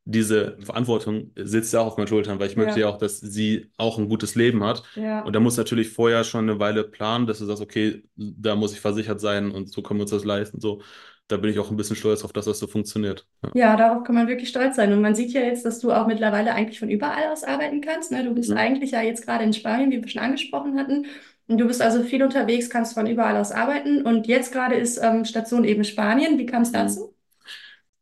diese 0.08 0.58
Verantwortung 0.62 1.32
sitzt 1.36 1.74
ja 1.74 1.82
auch 1.82 1.88
auf 1.88 1.98
meinen 1.98 2.08
Schultern, 2.08 2.40
weil 2.40 2.50
ich 2.50 2.56
möchte 2.58 2.80
Ja. 2.80 2.88
ja 2.88 2.90
auch, 2.90 2.98
dass 3.00 3.20
sie 3.20 3.72
auch 3.78 3.98
ein 3.98 4.08
gutes 4.08 4.36
Leben 4.36 4.64
hat. 4.64 4.84
Ja. 4.96 5.24
Und 5.24 5.34
da 5.34 5.40
muss 5.40 5.58
natürlich 5.58 5.90
vorher 5.90 6.24
schon 6.24 6.48
eine 6.50 6.60
Weile 6.60 6.84
planen, 6.84 7.26
dass 7.28 7.40
du 7.40 7.46
sagst, 7.46 7.62
okay, 7.64 8.04
da 8.16 8.56
muss 8.56 8.74
ich 8.74 8.80
versichert 8.82 9.20
sein 9.20 9.50
und 9.52 9.72
so 9.72 9.82
können 9.82 10.00
wir 10.00 10.04
uns 10.04 10.12
das 10.12 10.24
leisten. 10.24 10.60
So, 10.62 10.82
da 11.28 11.38
bin 11.38 11.50
ich 11.50 11.60
auch 11.60 11.72
ein 11.72 11.78
bisschen 11.78 11.96
stolz 11.96 12.24
auf, 12.24 12.34
dass 12.34 12.46
das 12.46 12.60
so 12.60 12.68
funktioniert. 12.68 13.28
Ja. 13.44 13.52
Ja, 13.54 13.76
darauf 13.78 14.04
kann 14.04 14.16
man 14.16 14.28
wirklich 14.28 14.50
stolz 14.50 14.76
sein. 14.76 14.92
Und 14.94 15.02
man 15.02 15.16
sieht 15.16 15.32
ja 15.32 15.42
jetzt, 15.42 15.66
dass 15.66 15.80
du 15.80 15.92
auch 15.92 16.08
mittlerweile 16.08 16.54
eigentlich 16.54 16.80
von 16.80 16.90
überall 16.90 17.32
aus 17.32 17.44
arbeiten 17.44 17.82
kannst. 17.82 18.12
Ne? 18.12 18.24
Du 18.24 18.34
bist 18.34 18.50
Mhm. 18.52 18.58
eigentlich 18.58 18.92
ja 18.92 19.02
jetzt 19.02 19.26
gerade 19.26 19.44
in 19.44 19.54
Spanien, 19.54 19.92
wie 19.92 20.02
wir 20.02 20.08
schon 20.10 20.22
angesprochen 20.22 20.78
hatten. 20.78 21.06
Und 21.48 21.58
du 21.60 21.66
bist 21.68 21.82
also 21.82 22.04
viel 22.04 22.22
unterwegs, 22.24 22.70
kannst 22.70 22.94
von 22.96 23.08
überall 23.08 23.38
aus 23.38 23.52
arbeiten. 23.52 24.02
Und 24.06 24.28
jetzt 24.28 24.52
gerade 24.52 24.76
ist 24.76 24.98
ähm, 25.02 25.26
Station 25.26 25.64
eben 25.64 25.84
Spanien. 25.84 26.38
Wie 26.38 26.46
kam 26.46 26.64
es 26.64 26.72
dazu? 26.72 27.16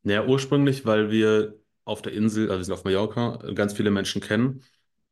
Naja, 0.03 0.25
ursprünglich, 0.27 0.85
weil 0.85 1.11
wir 1.11 1.59
auf 1.85 2.01
der 2.01 2.13
Insel, 2.13 2.49
also 2.49 2.59
wir 2.59 2.63
sind 2.65 2.73
auf 2.73 2.83
Mallorca, 2.83 3.37
ganz 3.55 3.73
viele 3.73 3.91
Menschen 3.91 4.21
kennen 4.21 4.63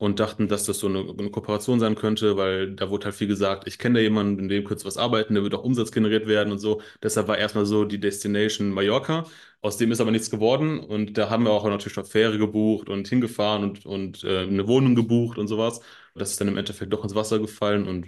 und 0.02 0.20
dachten, 0.20 0.48
dass 0.48 0.64
das 0.66 0.80
so 0.80 0.88
eine, 0.88 1.00
eine 1.18 1.30
Kooperation 1.30 1.80
sein 1.80 1.94
könnte, 1.96 2.36
weil 2.36 2.76
da 2.76 2.90
wurde 2.90 3.06
halt 3.06 3.16
viel 3.16 3.28
gesagt, 3.28 3.68
ich 3.68 3.78
kenne 3.78 4.00
da 4.00 4.02
jemanden, 4.02 4.40
in 4.40 4.50
dem 4.50 4.64
kurz 4.64 4.84
was 4.84 4.98
arbeiten, 4.98 5.36
der 5.36 5.44
wird 5.44 5.54
auch 5.54 5.64
Umsatz 5.64 5.92
generiert 5.92 6.26
werden 6.28 6.52
und 6.52 6.58
so. 6.60 6.82
Deshalb 7.04 7.28
war 7.28 7.38
erstmal 7.38 7.66
so 7.68 7.86
die 7.86 8.00
Destination 8.00 8.72
Mallorca. 8.72 9.26
Aus 9.62 9.78
dem 9.78 9.92
ist 9.92 10.02
aber 10.02 10.10
nichts 10.12 10.32
geworden 10.32 10.80
und 10.80 11.18
da 11.20 11.30
haben 11.30 11.44
wir 11.44 11.52
auch 11.52 11.66
natürlich 11.66 11.96
noch 11.98 12.08
Fähre 12.08 12.38
gebucht 12.40 12.90
und 12.90 13.08
hingefahren 13.08 13.64
und, 13.64 13.86
und 13.86 14.24
äh, 14.24 14.40
eine 14.40 14.68
Wohnung 14.68 14.96
gebucht 14.96 15.38
und 15.38 15.48
sowas. 15.48 15.82
Das 16.16 16.32
ist 16.32 16.42
dann 16.42 16.48
im 16.48 16.58
Endeffekt 16.58 16.92
doch 16.92 17.04
ins 17.04 17.14
Wasser 17.16 17.38
gefallen 17.40 17.88
und 17.88 18.08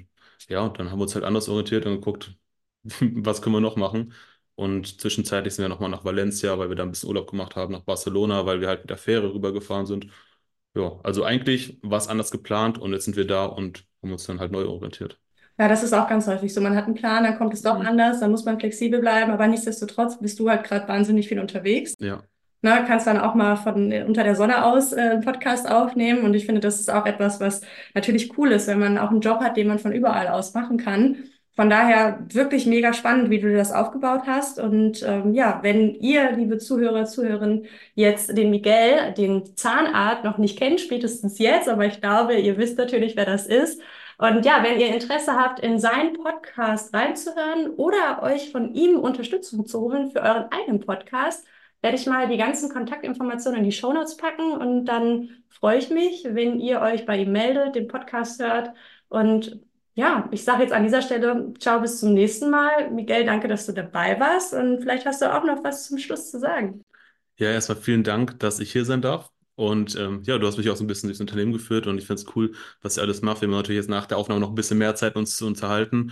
ja, 0.49 0.61
und 0.61 0.79
dann 0.79 0.89
haben 0.91 0.97
wir 0.99 1.03
uns 1.03 1.13
halt 1.15 1.23
anders 1.25 1.47
orientiert 1.47 1.85
und 1.85 1.93
geguckt, 1.95 2.35
was 3.01 3.41
können 3.41 3.55
wir 3.55 3.61
noch 3.61 3.75
machen. 3.75 4.13
Und 4.55 4.99
zwischenzeitlich 5.01 5.53
sind 5.55 5.63
wir 5.63 5.69
nochmal 5.69 5.89
nach 5.89 6.05
Valencia, 6.05 6.57
weil 6.59 6.69
wir 6.69 6.75
da 6.75 6.83
ein 6.83 6.89
bisschen 6.91 7.09
Urlaub 7.09 7.29
gemacht 7.29 7.55
haben, 7.55 7.71
nach 7.73 7.81
Barcelona, 7.81 8.45
weil 8.45 8.61
wir 8.61 8.67
halt 8.67 8.81
mit 8.81 8.89
der 8.89 8.97
Fähre 8.97 9.33
rübergefahren 9.33 9.85
sind. 9.85 10.07
Ja, 10.75 10.99
also 11.03 11.23
eigentlich 11.23 11.77
war 11.83 11.97
es 11.99 12.07
anders 12.07 12.31
geplant 12.31 12.77
und 12.79 12.93
jetzt 12.93 13.05
sind 13.05 13.15
wir 13.15 13.27
da 13.27 13.45
und 13.45 13.85
haben 14.01 14.11
uns 14.11 14.25
dann 14.25 14.39
halt 14.39 14.51
neu 14.51 14.65
orientiert. 14.67 15.19
Ja, 15.59 15.67
das 15.67 15.83
ist 15.83 15.93
auch 15.93 16.07
ganz 16.09 16.27
häufig 16.27 16.53
so. 16.53 16.61
Man 16.61 16.75
hat 16.75 16.85
einen 16.85 16.95
Plan, 16.95 17.23
dann 17.23 17.37
kommt 17.37 17.53
es 17.53 17.61
doch 17.61 17.77
Mhm. 17.79 17.85
anders, 17.85 18.19
dann 18.19 18.31
muss 18.31 18.43
man 18.45 18.59
flexibel 18.59 18.99
bleiben, 18.99 19.31
aber 19.31 19.47
nichtsdestotrotz 19.47 20.19
bist 20.19 20.39
du 20.39 20.49
halt 20.49 20.63
gerade 20.63 20.87
wahnsinnig 20.87 21.27
viel 21.27 21.39
unterwegs. 21.39 21.95
Ja, 21.99 22.23
Ne, 22.65 22.83
kannst 22.87 23.07
dann 23.07 23.19
auch 23.19 23.35
mal 23.35 23.57
von 23.57 23.91
äh, 23.91 24.05
unter 24.07 24.23
der 24.23 24.35
Sonne 24.35 24.65
aus 24.65 24.93
äh, 24.93 25.01
einen 25.01 25.21
Podcast 25.21 25.69
aufnehmen. 25.69 26.23
Und 26.23 26.33
ich 26.33 26.45
finde, 26.45 26.61
das 26.61 26.79
ist 26.79 26.89
auch 26.89 27.05
etwas, 27.05 27.39
was 27.41 27.61
natürlich 27.93 28.37
cool 28.37 28.51
ist, 28.53 28.67
wenn 28.67 28.79
man 28.79 28.97
auch 28.97 29.11
einen 29.11 29.19
Job 29.21 29.41
hat, 29.41 29.57
den 29.57 29.67
man 29.67 29.79
von 29.79 29.91
überall 29.91 30.29
aus 30.29 30.53
machen 30.53 30.77
kann. 30.77 31.25
Von 31.55 31.69
daher 31.69 32.25
wirklich 32.29 32.65
mega 32.65 32.93
spannend, 32.93 33.29
wie 33.29 33.39
du 33.39 33.55
das 33.55 33.71
aufgebaut 33.71 34.23
hast. 34.25 34.59
Und 34.59 35.03
ähm, 35.03 35.35
ja, 35.35 35.59
wenn 35.61 35.93
ihr, 35.95 36.31
liebe 36.31 36.57
Zuhörer, 36.57 37.05
Zuhörerinnen, 37.05 37.67
jetzt 37.93 38.35
den 38.35 38.49
Miguel, 38.49 39.13
den 39.15 39.55
Zahnarzt, 39.55 40.23
noch 40.23 40.39
nicht 40.39 40.57
kennt, 40.57 40.81
spätestens 40.81 41.37
jetzt, 41.37 41.69
aber 41.69 41.85
ich 41.85 42.01
glaube, 42.01 42.35
ihr 42.39 42.57
wisst 42.57 42.79
natürlich, 42.79 43.15
wer 43.15 43.25
das 43.25 43.45
ist. 43.45 43.79
Und 44.17 44.45
ja, 44.45 44.63
wenn 44.63 44.79
ihr 44.79 44.93
Interesse 44.93 45.33
habt, 45.35 45.59
in 45.59 45.79
seinen 45.79 46.13
Podcast 46.13 46.93
reinzuhören 46.93 47.71
oder 47.71 48.23
euch 48.23 48.51
von 48.51 48.73
ihm 48.73 48.97
Unterstützung 48.97 49.65
zu 49.67 49.81
holen 49.81 50.09
für 50.11 50.21
euren 50.21 50.51
eigenen 50.51 50.79
Podcast, 50.79 51.45
werde 51.81 51.97
ich 51.97 52.07
mal 52.07 52.27
die 52.29 52.37
ganzen 52.37 52.69
Kontaktinformationen 52.71 53.59
in 53.59 53.65
die 53.65 53.71
Shownotes 53.71 54.17
packen 54.17 54.53
und 54.53 54.85
dann 54.85 55.43
freue 55.49 55.77
ich 55.77 55.89
mich, 55.89 56.25
wenn 56.29 56.59
ihr 56.59 56.81
euch 56.81 57.05
bei 57.05 57.17
ihm 57.17 57.31
meldet, 57.31 57.75
den 57.75 57.87
Podcast 57.87 58.41
hört. 58.41 58.71
Und 59.09 59.59
ja, 59.95 60.27
ich 60.31 60.43
sage 60.43 60.63
jetzt 60.63 60.73
an 60.73 60.83
dieser 60.83 61.01
Stelle, 61.01 61.53
ciao, 61.59 61.79
bis 61.81 61.99
zum 61.99 62.13
nächsten 62.13 62.49
Mal. 62.49 62.89
Miguel, 62.91 63.25
danke, 63.25 63.47
dass 63.47 63.65
du 63.65 63.73
dabei 63.73 64.19
warst 64.19 64.53
und 64.53 64.81
vielleicht 64.81 65.05
hast 65.05 65.21
du 65.21 65.33
auch 65.33 65.43
noch 65.43 65.63
was 65.63 65.87
zum 65.87 65.97
Schluss 65.99 66.31
zu 66.31 66.39
sagen. 66.39 66.83
ja, 67.37 67.51
erstmal 67.51 67.77
vielen 67.77 68.03
Dank, 68.03 68.39
dass 68.39 68.59
ich 68.59 68.71
hier 68.71 68.85
sein 68.85 69.01
darf. 69.01 69.31
Und 69.55 69.95
ähm, 69.95 70.23
ja, 70.25 70.37
du 70.37 70.47
hast 70.47 70.57
mich 70.57 70.69
auch 70.69 70.75
so 70.75 70.83
ein 70.83 70.87
bisschen 70.87 71.09
durchs 71.09 71.21
Unternehmen 71.21 71.53
geführt 71.53 71.85
und 71.87 71.97
ich 71.99 72.07
finde 72.07 72.21
es 72.21 72.35
cool, 72.35 72.53
was 72.81 72.97
ihr 72.97 73.03
alles 73.03 73.21
macht. 73.21 73.41
Wir 73.41 73.47
haben 73.47 73.55
natürlich 73.55 73.77
jetzt 73.79 73.89
nach 73.89 74.07
der 74.07 74.17
Aufnahme 74.17 74.39
noch 74.39 74.49
ein 74.49 74.55
bisschen 74.55 74.79
mehr 74.79 74.95
Zeit, 74.95 75.15
uns 75.15 75.37
zu 75.37 75.45
unterhalten. 75.45 76.11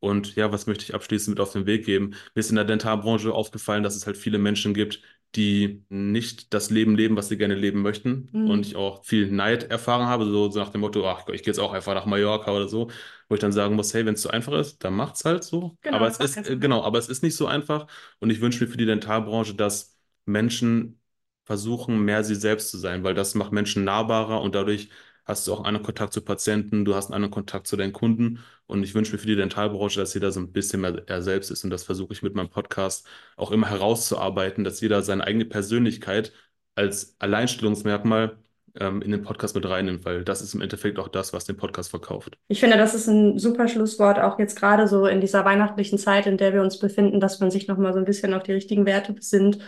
Und 0.00 0.34
ja, 0.36 0.52
was 0.52 0.66
möchte 0.66 0.84
ich 0.84 0.94
abschließend 0.94 1.36
mit 1.36 1.40
auf 1.40 1.52
den 1.52 1.64
Weg 1.66 1.86
geben? 1.86 2.10
Mir 2.34 2.40
ist 2.40 2.50
in 2.50 2.56
der 2.56 2.64
Dentalbranche 2.64 3.32
aufgefallen, 3.32 3.82
dass 3.82 3.96
es 3.96 4.06
halt 4.06 4.16
viele 4.16 4.38
Menschen 4.38 4.74
gibt, 4.74 5.00
die 5.34 5.84
nicht 5.88 6.52
das 6.52 6.70
Leben 6.70 6.94
leben, 6.96 7.16
was 7.16 7.28
sie 7.28 7.38
gerne 7.38 7.54
leben 7.54 7.80
möchten. 7.82 8.28
Mhm. 8.32 8.50
Und 8.50 8.66
ich 8.66 8.76
auch 8.76 9.04
viel 9.04 9.30
Neid 9.30 9.64
erfahren 9.70 10.06
habe, 10.06 10.26
so, 10.26 10.50
so 10.50 10.58
nach 10.60 10.68
dem 10.70 10.82
Motto, 10.82 11.08
ach, 11.08 11.26
ich 11.28 11.42
gehe 11.42 11.52
jetzt 11.52 11.58
auch 11.58 11.72
einfach 11.72 11.94
nach 11.94 12.06
Mallorca 12.06 12.52
oder 12.52 12.68
so, 12.68 12.90
wo 13.28 13.34
ich 13.34 13.40
dann 13.40 13.52
sagen 13.52 13.74
muss, 13.74 13.94
hey, 13.94 14.04
wenn 14.04 14.14
es 14.14 14.22
so 14.22 14.28
einfach 14.30 14.52
ist, 14.52 14.84
dann 14.84 14.94
macht's 14.94 15.24
halt 15.24 15.42
so. 15.44 15.78
Genau, 15.82 15.96
aber 15.96 16.08
es 16.08 16.18
ist, 16.18 16.36
einfach. 16.36 16.50
äh, 16.50 16.56
genau, 16.56 16.82
aber 16.82 16.98
es 16.98 17.08
ist 17.08 17.22
nicht 17.22 17.36
so 17.36 17.46
einfach. 17.46 17.86
Und 18.20 18.30
ich 18.30 18.40
wünsche 18.40 18.62
mir 18.64 18.70
für 18.70 18.76
die 18.76 18.86
Dentalbranche, 18.86 19.54
dass 19.54 19.96
Menschen 20.26 21.00
versuchen, 21.44 22.04
mehr 22.04 22.24
sie 22.24 22.34
selbst 22.34 22.70
zu 22.70 22.78
sein, 22.78 23.02
weil 23.02 23.14
das 23.14 23.34
macht 23.34 23.52
Menschen 23.52 23.84
nahbarer 23.84 24.40
und 24.42 24.54
dadurch 24.54 24.90
hast 25.32 25.48
du 25.48 25.52
auch 25.54 25.64
einen 25.64 25.82
Kontakt 25.82 26.12
zu 26.12 26.20
Patienten, 26.22 26.84
du 26.84 26.94
hast 26.94 27.06
einen 27.06 27.14
anderen 27.14 27.32
Kontakt 27.32 27.66
zu 27.66 27.76
deinen 27.76 27.92
Kunden. 27.92 28.38
Und 28.66 28.84
ich 28.84 28.94
wünsche 28.94 29.12
mir 29.12 29.18
für 29.18 29.26
die 29.26 29.36
Dentalbranche, 29.36 29.98
dass 29.98 30.14
jeder 30.14 30.30
so 30.30 30.40
ein 30.40 30.52
bisschen 30.52 30.82
mehr 30.82 31.02
er 31.06 31.22
selbst 31.22 31.50
ist. 31.50 31.64
Und 31.64 31.70
das 31.70 31.84
versuche 31.84 32.12
ich 32.12 32.22
mit 32.22 32.34
meinem 32.34 32.50
Podcast 32.50 33.06
auch 33.36 33.50
immer 33.50 33.68
herauszuarbeiten, 33.68 34.64
dass 34.64 34.80
jeder 34.80 35.02
seine 35.02 35.24
eigene 35.24 35.44
Persönlichkeit 35.44 36.32
als 36.74 37.16
Alleinstellungsmerkmal 37.18 38.38
ähm, 38.78 39.02
in 39.02 39.10
den 39.10 39.22
Podcast 39.22 39.54
mit 39.54 39.68
reinnimmt, 39.68 40.04
weil 40.04 40.24
das 40.24 40.42
ist 40.42 40.54
im 40.54 40.60
Endeffekt 40.60 40.98
auch 40.98 41.08
das, 41.08 41.32
was 41.32 41.44
den 41.44 41.56
Podcast 41.56 41.90
verkauft. 41.90 42.38
Ich 42.48 42.60
finde, 42.60 42.76
das 42.76 42.94
ist 42.94 43.08
ein 43.08 43.38
super 43.38 43.68
Schlusswort, 43.68 44.18
auch 44.18 44.38
jetzt 44.38 44.58
gerade 44.58 44.86
so 44.88 45.06
in 45.06 45.20
dieser 45.20 45.44
weihnachtlichen 45.44 45.98
Zeit, 45.98 46.26
in 46.26 46.36
der 46.36 46.52
wir 46.52 46.62
uns 46.62 46.78
befinden, 46.78 47.20
dass 47.20 47.40
man 47.40 47.50
sich 47.50 47.68
nochmal 47.68 47.92
so 47.92 47.98
ein 47.98 48.04
bisschen 48.04 48.34
auf 48.34 48.42
die 48.42 48.52
richtigen 48.52 48.86
Werte 48.86 49.12
besinnt. 49.12 49.58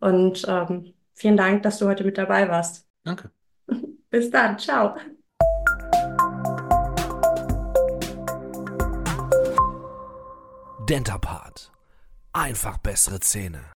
Und 0.00 0.44
ähm, 0.48 0.94
vielen 1.14 1.36
Dank, 1.36 1.62
dass 1.62 1.78
du 1.78 1.86
heute 1.86 2.04
mit 2.04 2.18
dabei 2.18 2.48
warst. 2.48 2.86
Danke. 3.04 3.33
Bis 4.14 4.30
dann, 4.30 4.56
ciao. 4.56 4.94
Dentapart. 10.88 11.72
Einfach 12.32 12.78
bessere 12.78 13.18
Zähne. 13.18 13.73